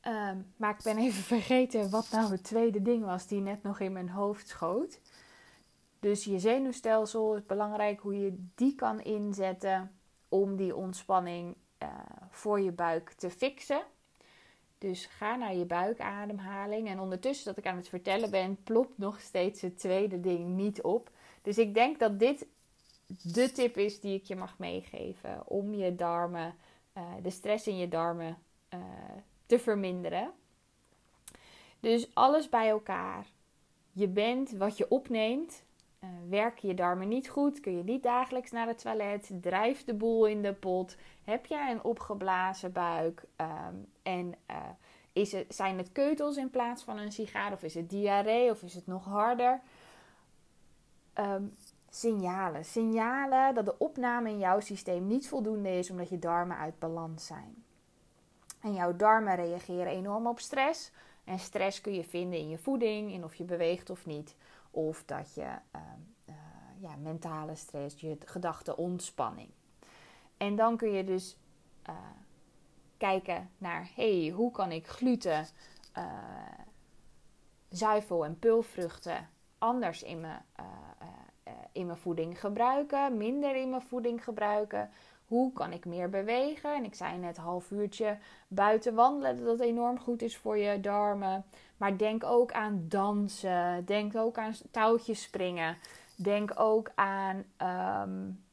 Ehm, 0.00 0.38
maar 0.56 0.70
ik 0.70 0.82
ben 0.82 0.98
even 0.98 1.22
vergeten 1.36 1.90
wat 1.90 2.10
nou 2.10 2.30
het 2.30 2.44
tweede 2.44 2.82
ding 2.82 3.04
was 3.04 3.26
die 3.26 3.40
net 3.40 3.62
nog 3.62 3.80
in 3.80 3.92
mijn 3.92 4.08
hoofd 4.08 4.48
schoot. 4.48 5.00
Dus 6.00 6.24
je 6.24 6.38
zenuwstelsel 6.38 7.36
is 7.36 7.46
belangrijk 7.46 8.00
hoe 8.00 8.20
je 8.20 8.44
die 8.54 8.74
kan 8.74 9.00
inzetten 9.00 9.92
om 10.28 10.56
die 10.56 10.76
ontspanning 10.76 11.56
uh, 11.82 11.88
voor 12.30 12.60
je 12.60 12.72
buik 12.72 13.12
te 13.12 13.30
fixen. 13.30 13.82
Dus 14.82 15.06
ga 15.06 15.36
naar 15.36 15.54
je 15.54 15.64
buikademhaling. 15.64 16.88
En 16.88 17.00
ondertussen 17.00 17.44
dat 17.44 17.56
ik 17.56 17.66
aan 17.66 17.76
het 17.76 17.88
vertellen 17.88 18.30
ben, 18.30 18.62
plopt 18.62 18.98
nog 18.98 19.20
steeds 19.20 19.60
het 19.60 19.78
tweede 19.78 20.20
ding 20.20 20.48
niet 20.48 20.82
op. 20.82 21.10
Dus 21.42 21.58
ik 21.58 21.74
denk 21.74 21.98
dat 21.98 22.18
dit 22.18 22.46
de 23.06 23.52
tip 23.52 23.76
is 23.76 24.00
die 24.00 24.14
ik 24.14 24.24
je 24.24 24.36
mag 24.36 24.58
meegeven 24.58 25.42
om 25.46 25.74
je 25.74 25.94
darmen, 25.94 26.54
uh, 26.96 27.02
de 27.22 27.30
stress 27.30 27.66
in 27.66 27.76
je 27.76 27.88
darmen 27.88 28.38
uh, 28.74 28.80
te 29.46 29.58
verminderen. 29.58 30.30
Dus 31.80 32.14
alles 32.14 32.48
bij 32.48 32.68
elkaar. 32.68 33.26
Je 33.92 34.08
bent 34.08 34.50
wat 34.50 34.76
je 34.76 34.90
opneemt. 34.90 35.62
Uh, 36.04 36.10
werken 36.28 36.68
je 36.68 36.74
darmen 36.74 37.08
niet 37.08 37.28
goed? 37.28 37.60
Kun 37.60 37.76
je 37.76 37.84
niet 37.84 38.02
dagelijks 38.02 38.50
naar 38.50 38.66
het 38.66 38.78
toilet? 38.78 39.30
Drijft 39.40 39.86
de 39.86 39.94
boel 39.94 40.26
in 40.26 40.42
de 40.42 40.52
pot? 40.54 40.96
Heb 41.24 41.46
jij 41.46 41.70
een 41.70 41.84
opgeblazen 41.84 42.72
buik? 42.72 43.24
Um, 43.36 43.86
en 44.02 44.34
is 45.12 45.32
het, 45.32 45.54
zijn 45.54 45.78
het 45.78 45.92
keutels 45.92 46.36
in 46.36 46.50
plaats 46.50 46.82
van 46.82 46.98
een 46.98 47.12
sigaar? 47.12 47.52
Of 47.52 47.62
is 47.62 47.74
het 47.74 47.90
diarree? 47.90 48.50
Of 48.50 48.62
is 48.62 48.74
het 48.74 48.86
nog 48.86 49.04
harder? 49.04 49.60
Um, 51.18 51.54
signalen. 51.90 52.64
Signalen 52.64 53.54
dat 53.54 53.64
de 53.64 53.78
opname 53.78 54.28
in 54.28 54.38
jouw 54.38 54.60
systeem 54.60 55.06
niet 55.06 55.28
voldoende 55.28 55.78
is 55.78 55.90
omdat 55.90 56.08
je 56.08 56.18
darmen 56.18 56.56
uit 56.56 56.78
balans 56.78 57.26
zijn. 57.26 57.64
En 58.60 58.74
jouw 58.74 58.96
darmen 58.96 59.36
reageren 59.36 59.86
enorm 59.86 60.26
op 60.26 60.40
stress. 60.40 60.92
En 61.24 61.38
stress 61.38 61.80
kun 61.80 61.94
je 61.94 62.04
vinden 62.04 62.38
in 62.38 62.48
je 62.48 62.58
voeding, 62.58 63.12
in 63.12 63.24
of 63.24 63.34
je 63.34 63.44
beweegt 63.44 63.90
of 63.90 64.06
niet. 64.06 64.36
Of 64.74 65.02
dat 65.04 65.34
je 65.34 65.40
uh, 65.42 65.80
uh, 66.28 66.34
ja, 66.78 66.96
mentale 66.96 67.54
stress, 67.54 68.00
je 68.00 68.16
gedachte 68.24 68.76
ontspanning. 68.76 69.50
En 70.36 70.56
dan 70.56 70.76
kun 70.76 70.92
je 70.92 71.04
dus 71.04 71.36
uh, 71.88 71.94
kijken 72.96 73.50
naar, 73.58 73.90
hey, 73.94 74.32
hoe 74.34 74.50
kan 74.50 74.72
ik 74.72 74.86
gluten, 74.86 75.46
zuivel 77.68 78.24
en 78.24 78.38
pulvruchten 78.38 79.28
anders 79.58 80.02
in 80.02 80.20
mijn 80.20 80.44
eh, 81.44 81.52
in 81.72 81.86
mijn 81.86 81.98
voeding 81.98 82.40
gebruiken, 82.40 83.16
minder 83.16 83.56
in 83.56 83.70
mijn 83.70 83.82
voeding 83.82 84.24
gebruiken. 84.24 84.90
Hoe 85.26 85.52
kan 85.52 85.72
ik 85.72 85.84
meer 85.84 86.08
bewegen? 86.08 86.74
En 86.74 86.84
ik 86.84 86.94
zei 86.94 87.18
net 87.18 87.36
half 87.36 87.70
uurtje 87.70 88.18
buiten 88.48 88.94
wandelen, 88.94 89.36
dat 89.36 89.46
dat 89.46 89.66
enorm 89.66 89.98
goed 89.98 90.22
is 90.22 90.36
voor 90.36 90.58
je 90.58 90.80
darmen. 90.80 91.44
Maar 91.82 91.96
denk 91.96 92.24
ook 92.24 92.52
aan 92.52 92.84
dansen. 92.88 93.84
Denk 93.84 94.16
ook 94.16 94.38
aan 94.38 94.54
touwtjes 94.70 95.22
springen. 95.22 95.76
Denk 96.16 96.60
ook 96.60 96.90
aan 96.94 97.36
um, 98.06 98.44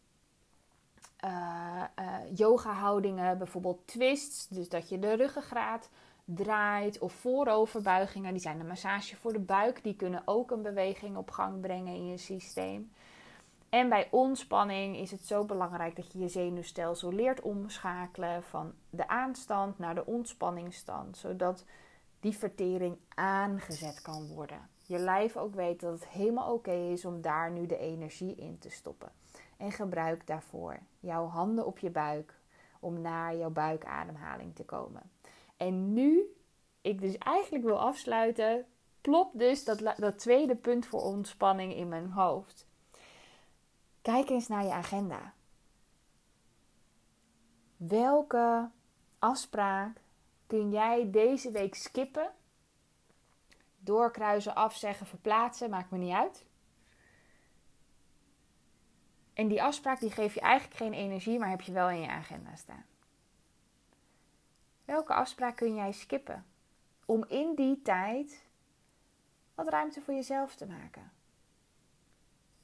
uh, 1.25 1.83
uh, 1.99 2.15
yoga 2.35 2.71
houdingen, 2.71 3.37
bijvoorbeeld 3.37 3.87
twists. 3.87 4.47
Dus 4.47 4.69
dat 4.69 4.89
je 4.89 4.99
de 4.99 5.13
ruggengraat 5.13 5.89
draait 6.25 6.99
of 6.99 7.13
vooroverbuigingen. 7.13 8.31
Die 8.31 8.41
zijn 8.41 8.59
een 8.59 8.67
massage 8.67 9.15
voor 9.15 9.33
de 9.33 9.39
buik. 9.39 9.83
Die 9.83 9.95
kunnen 9.95 10.21
ook 10.25 10.51
een 10.51 10.61
beweging 10.61 11.17
op 11.17 11.31
gang 11.31 11.61
brengen 11.61 11.93
in 11.93 12.07
je 12.07 12.17
systeem. 12.17 12.91
En 13.69 13.89
bij 13.89 14.07
ontspanning 14.11 14.97
is 14.97 15.11
het 15.11 15.25
zo 15.25 15.45
belangrijk 15.45 15.95
dat 15.95 16.11
je 16.11 16.19
je 16.19 16.27
zenuwstelsel 16.27 17.13
leert 17.13 17.41
omschakelen 17.41 18.43
van 18.43 18.73
de 18.89 19.07
aanstand 19.07 19.79
naar 19.79 19.95
de 19.95 20.05
ontspanningsstand, 20.05 21.17
zodat 21.17 21.65
die 22.19 22.37
vertering 22.37 22.97
aangezet 23.09 24.01
kan 24.01 24.27
worden. 24.27 24.69
Je 24.85 24.97
lijf 24.97 25.37
ook 25.37 25.55
weet 25.55 25.79
dat 25.79 25.93
het 25.93 26.07
helemaal 26.07 26.53
oké 26.53 26.71
is 26.71 27.05
om 27.05 27.21
daar 27.21 27.51
nu 27.51 27.65
de 27.65 27.77
energie 27.77 28.35
in 28.35 28.57
te 28.57 28.69
stoppen. 28.69 29.11
En 29.57 29.71
gebruik 29.71 30.27
daarvoor 30.27 30.79
jouw 30.99 31.25
handen 31.25 31.65
op 31.65 31.79
je 31.79 31.89
buik 31.89 32.39
om 32.79 33.01
naar 33.01 33.35
jouw 33.35 33.49
buikademhaling 33.49 34.55
te 34.55 34.63
komen. 34.63 35.11
En 35.57 35.93
nu 35.93 36.35
ik 36.81 37.01
dus 37.01 37.17
eigenlijk 37.17 37.63
wil 37.63 37.79
afsluiten, 37.79 38.65
plopt 39.01 39.39
dus 39.39 39.63
dat, 39.63 39.93
dat 39.97 40.19
tweede 40.19 40.55
punt 40.55 40.85
voor 40.85 41.01
ontspanning 41.01 41.73
in 41.73 41.87
mijn 41.87 42.11
hoofd. 42.11 42.67
Kijk 44.01 44.29
eens 44.29 44.47
naar 44.47 44.63
je 44.63 44.71
agenda. 44.71 45.33
Welke 47.77 48.69
afspraak 49.19 50.01
kun 50.49 50.69
jij 50.69 51.11
deze 51.11 51.51
week 51.51 51.75
skippen? 51.75 52.31
Doorkruisen, 53.79 54.55
afzeggen, 54.55 55.05
verplaatsen, 55.05 55.69
maakt 55.69 55.91
me 55.91 55.97
niet 55.97 56.13
uit. 56.13 56.45
En 59.33 59.47
die 59.47 59.63
afspraak 59.63 59.99
die 59.99 60.11
geeft 60.11 60.33
je 60.33 60.41
eigenlijk 60.41 60.77
geen 60.77 60.93
energie, 60.93 61.39
maar 61.39 61.49
heb 61.49 61.61
je 61.61 61.71
wel 61.71 61.89
in 61.89 61.99
je 61.99 62.07
agenda 62.07 62.55
staan. 62.55 62.85
Welke 64.85 65.13
afspraak 65.13 65.55
kun 65.55 65.75
jij 65.75 65.91
skippen? 65.91 66.45
Om 67.05 67.25
in 67.27 67.55
die 67.55 67.81
tijd 67.81 68.47
wat 69.55 69.67
ruimte 69.67 70.01
voor 70.01 70.13
jezelf 70.13 70.55
te 70.55 70.67
maken. 70.67 71.11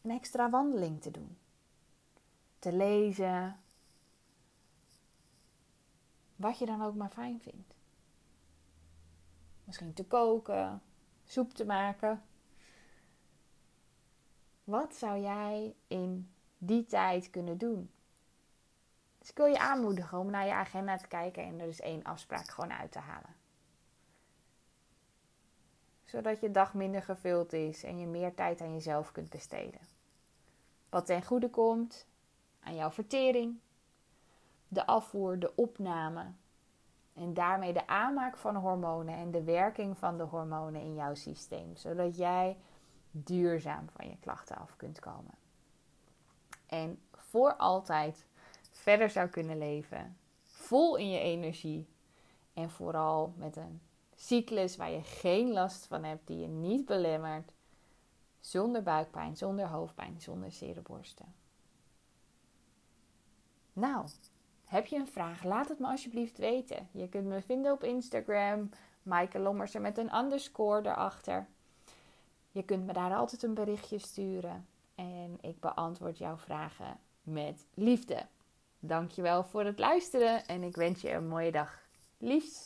Een 0.01 0.11
extra 0.11 0.49
wandeling 0.49 1.01
te 1.01 1.11
doen. 1.11 1.37
Te 2.59 2.73
lezen. 2.73 3.59
Wat 6.35 6.59
je 6.59 6.65
dan 6.65 6.81
ook 6.81 6.95
maar 6.95 7.09
fijn 7.09 7.41
vindt. 7.41 7.74
Misschien 9.65 9.93
te 9.93 10.05
koken, 10.05 10.81
soep 11.23 11.53
te 11.53 11.65
maken. 11.65 12.23
Wat 14.63 14.95
zou 14.95 15.19
jij 15.19 15.75
in 15.87 16.31
die 16.57 16.85
tijd 16.85 17.29
kunnen 17.29 17.57
doen? 17.57 17.89
Dus 19.19 19.29
ik 19.29 19.37
wil 19.37 19.45
je 19.45 19.59
aanmoedigen 19.59 20.17
om 20.17 20.29
naar 20.29 20.45
je 20.45 20.53
agenda 20.53 20.97
te 20.97 21.07
kijken 21.07 21.43
en 21.43 21.59
er 21.59 21.65
dus 21.65 21.79
één 21.79 22.03
afspraak 22.03 22.49
gewoon 22.49 22.73
uit 22.73 22.91
te 22.91 22.99
halen. 22.99 23.35
Zodat 26.05 26.39
je 26.39 26.51
dag 26.51 26.73
minder 26.73 27.03
gevuld 27.03 27.53
is 27.53 27.83
en 27.83 27.99
je 27.99 28.07
meer 28.07 28.33
tijd 28.33 28.61
aan 28.61 28.73
jezelf 28.73 29.11
kunt 29.11 29.29
besteden. 29.29 29.81
Wat 30.89 31.05
ten 31.05 31.23
goede 31.23 31.49
komt 31.49 32.07
aan 32.59 32.75
jouw 32.75 32.91
vertering, 32.91 33.59
de 34.67 34.85
afvoer, 34.85 35.39
de 35.39 35.55
opname 35.55 36.31
en 37.15 37.33
daarmee 37.33 37.73
de 37.73 37.87
aanmaak 37.87 38.37
van 38.37 38.55
hormonen 38.55 39.15
en 39.15 39.31
de 39.31 39.43
werking 39.43 39.97
van 39.97 40.17
de 40.17 40.23
hormonen 40.23 40.81
in 40.81 40.95
jouw 40.95 41.13
systeem. 41.13 41.75
Zodat 41.75 42.17
jij 42.17 42.57
duurzaam 43.11 43.89
van 43.89 44.09
je 44.09 44.17
klachten 44.19 44.57
af 44.57 44.75
kunt 44.75 44.99
komen. 44.99 45.33
En 46.65 46.99
voor 47.11 47.55
altijd 47.55 48.25
verder 48.71 49.09
zou 49.09 49.27
kunnen 49.27 49.57
leven. 49.57 50.17
Vol 50.43 50.95
in 50.95 51.09
je 51.09 51.19
energie. 51.19 51.87
En 52.53 52.69
vooral 52.69 53.33
met 53.37 53.55
een 53.55 53.81
cyclus 54.15 54.75
waar 54.77 54.91
je 54.91 55.03
geen 55.03 55.51
last 55.51 55.85
van 55.85 56.03
hebt, 56.03 56.27
die 56.27 56.39
je 56.39 56.47
niet 56.47 56.85
belemmert. 56.85 57.53
Zonder 58.39 58.83
buikpijn, 58.83 59.37
zonder 59.37 59.67
hoofdpijn, 59.67 60.21
zonder 60.21 60.51
zere 60.51 60.81
borsten. 60.81 61.33
Nou, 63.73 64.07
heb 64.65 64.85
je 64.85 64.95
een 64.95 65.07
vraag? 65.07 65.43
Laat 65.43 65.69
het 65.69 65.79
me 65.79 65.87
alsjeblieft 65.87 66.37
weten. 66.37 66.87
Je 66.91 67.09
kunt 67.09 67.25
me 67.25 67.41
vinden 67.41 67.71
op 67.71 67.83
Instagram, 67.83 68.69
Maaike 69.03 69.39
Lommersen 69.39 69.81
met 69.81 69.97
een 69.97 70.15
underscore 70.15 70.89
erachter. 70.89 71.47
Je 72.51 72.63
kunt 72.63 72.85
me 72.85 72.93
daar 72.93 73.15
altijd 73.15 73.43
een 73.43 73.53
berichtje 73.53 73.99
sturen 73.99 74.67
en 74.95 75.37
ik 75.41 75.59
beantwoord 75.59 76.17
jouw 76.17 76.37
vragen 76.37 76.99
met 77.23 77.65
liefde. 77.73 78.25
Dankjewel 78.79 79.43
voor 79.43 79.65
het 79.65 79.79
luisteren 79.79 80.45
en 80.45 80.63
ik 80.63 80.75
wens 80.75 81.01
je 81.01 81.11
een 81.11 81.27
mooie 81.27 81.51
dag. 81.51 81.79
Liefs! 82.17 82.63